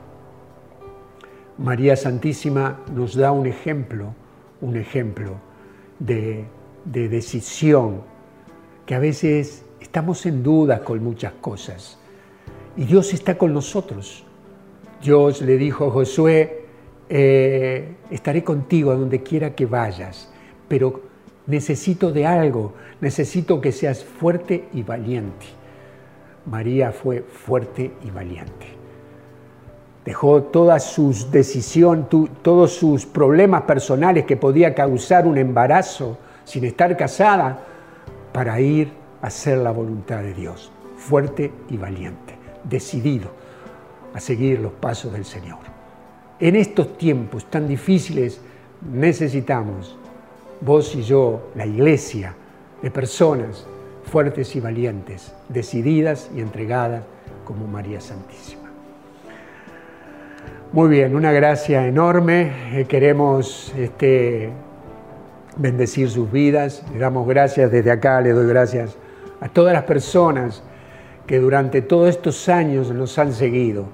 María 1.57 1.95
Santísima 1.95 2.79
nos 2.93 3.15
da 3.15 3.31
un 3.31 3.47
ejemplo, 3.47 4.13
un 4.61 4.75
ejemplo 4.75 5.37
de, 5.99 6.45
de 6.85 7.09
decisión, 7.09 8.01
que 8.85 8.95
a 8.95 8.99
veces 8.99 9.65
estamos 9.81 10.25
en 10.25 10.43
duda 10.43 10.83
con 10.83 11.03
muchas 11.03 11.33
cosas. 11.33 11.97
Y 12.75 12.85
Dios 12.85 13.13
está 13.13 13.37
con 13.37 13.53
nosotros. 13.53 14.23
Dios 15.01 15.41
le 15.41 15.57
dijo 15.57 15.87
a 15.87 15.91
Josué, 15.91 16.65
eh, 17.09 17.95
estaré 18.11 18.43
contigo 18.43 18.91
a 18.91 18.95
donde 18.95 19.23
quiera 19.23 19.55
que 19.55 19.65
vayas, 19.65 20.31
pero 20.67 21.01
necesito 21.47 22.11
de 22.11 22.25
algo, 22.25 22.73
necesito 23.01 23.61
que 23.61 23.71
seas 23.71 24.03
fuerte 24.03 24.67
y 24.73 24.83
valiente. 24.83 25.47
María 26.45 26.91
fue 26.91 27.21
fuerte 27.21 27.91
y 28.05 28.11
valiente. 28.11 28.76
Dejó 30.07 30.41
todas 30.41 30.85
sus 30.85 31.29
decisiones, 31.31 32.05
todos 32.41 32.71
sus 32.71 33.05
problemas 33.05 33.63
personales 33.63 34.23
que 34.23 34.37
podía 34.37 34.73
causar 34.73 35.27
un 35.27 35.37
embarazo 35.37 36.17
sin 36.45 36.63
estar 36.63 36.95
casada, 36.95 37.59
para 38.31 38.57
ir 38.61 38.89
a 39.21 39.27
hacer 39.27 39.57
la 39.57 39.71
voluntad 39.71 40.21
de 40.21 40.33
Dios. 40.33 40.71
Fuerte 40.95 41.51
y 41.69 41.75
valiente, 41.75 42.37
decidido 42.63 43.27
a 44.13 44.21
seguir 44.21 44.61
los 44.61 44.71
pasos 44.71 45.11
del 45.11 45.25
Señor. 45.25 45.59
En 46.39 46.55
estos 46.55 46.97
tiempos 46.97 47.43
tan 47.51 47.67
difíciles 47.67 48.39
necesitamos, 48.89 49.97
vos 50.61 50.95
y 50.95 51.03
yo, 51.03 51.49
la 51.53 51.65
iglesia, 51.65 52.33
de 52.81 52.89
personas 52.91 53.67
fuertes 54.05 54.55
y 54.55 54.61
valientes, 54.61 55.33
decididas 55.49 56.29
y 56.33 56.39
entregadas 56.39 57.03
como 57.43 57.67
María 57.67 57.99
Santísima. 57.99 58.66
Muy 60.73 60.89
bien, 60.89 61.15
una 61.15 61.31
gracia 61.31 61.87
enorme. 61.87 62.51
Eh, 62.73 62.85
queremos 62.85 63.73
este, 63.77 64.49
bendecir 65.55 66.09
sus 66.09 66.29
vidas. 66.29 66.83
Le 66.91 66.99
damos 66.99 67.25
gracias 67.25 67.71
desde 67.71 67.89
acá, 67.89 68.19
le 68.19 68.33
doy 68.33 68.47
gracias 68.47 68.97
a 69.39 69.47
todas 69.47 69.73
las 69.73 69.83
personas 69.83 70.61
que 71.25 71.39
durante 71.39 71.81
todos 71.81 72.09
estos 72.09 72.49
años 72.49 72.91
nos 72.91 73.17
han 73.17 73.31
seguido 73.31 73.85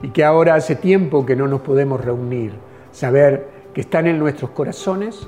y 0.00 0.10
que 0.10 0.24
ahora 0.24 0.54
hace 0.54 0.76
tiempo 0.76 1.26
que 1.26 1.34
no 1.34 1.48
nos 1.48 1.60
podemos 1.62 2.04
reunir, 2.04 2.52
saber 2.92 3.48
que 3.74 3.80
están 3.80 4.06
en 4.06 4.18
nuestros 4.18 4.50
corazones, 4.50 5.26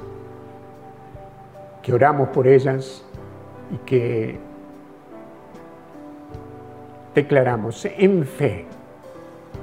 que 1.83 1.93
oramos 1.93 2.29
por 2.29 2.47
ellas 2.47 3.05
y 3.73 3.79
que 3.79 4.39
declaramos 7.15 7.85
en 7.85 8.25
fe 8.25 8.67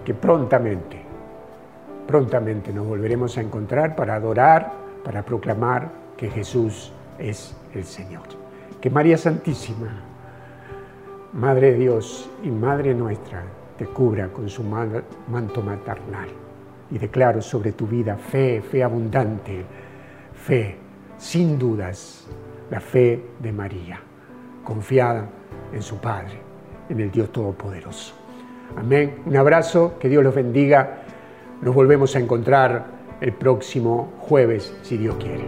que 0.05 0.13
prontamente, 0.13 1.10
prontamente 2.11 2.73
nos 2.73 2.85
volveremos 2.85 3.37
a 3.37 3.41
encontrar 3.41 3.95
para 3.95 4.15
adorar, 4.15 4.73
para 5.01 5.23
proclamar 5.23 5.89
que 6.17 6.29
Jesús 6.29 6.91
es 7.17 7.55
el 7.73 7.85
Señor. 7.85 8.23
Que 8.81 8.89
María 8.89 9.17
Santísima, 9.17 10.03
Madre 11.31 11.71
de 11.71 11.77
Dios 11.77 12.29
y 12.43 12.49
Madre 12.49 12.93
nuestra, 12.93 13.43
te 13.77 13.85
cubra 13.85 14.27
con 14.27 14.49
su 14.49 14.61
manto 14.61 15.61
maternal. 15.61 16.27
Y 16.91 16.97
declaro 16.97 17.41
sobre 17.41 17.71
tu 17.71 17.87
vida 17.87 18.17
fe, 18.17 18.61
fe 18.61 18.83
abundante, 18.83 19.63
fe, 20.33 20.75
sin 21.17 21.57
dudas, 21.57 22.27
la 22.69 22.81
fe 22.81 23.23
de 23.39 23.53
María, 23.53 24.01
confiada 24.65 25.29
en 25.71 25.81
su 25.81 25.95
Padre, 25.99 26.41
en 26.89 26.99
el 26.99 27.09
Dios 27.09 27.31
Todopoderoso. 27.31 28.15
Amén. 28.75 29.19
Un 29.25 29.37
abrazo, 29.37 29.97
que 29.97 30.09
Dios 30.09 30.25
los 30.25 30.35
bendiga. 30.35 31.03
Nos 31.61 31.75
volvemos 31.75 32.15
a 32.15 32.19
encontrar 32.19 32.85
el 33.21 33.33
próximo 33.33 34.13
jueves, 34.19 34.73
si 34.81 34.97
Dios 34.97 35.15
quiere. 35.17 35.45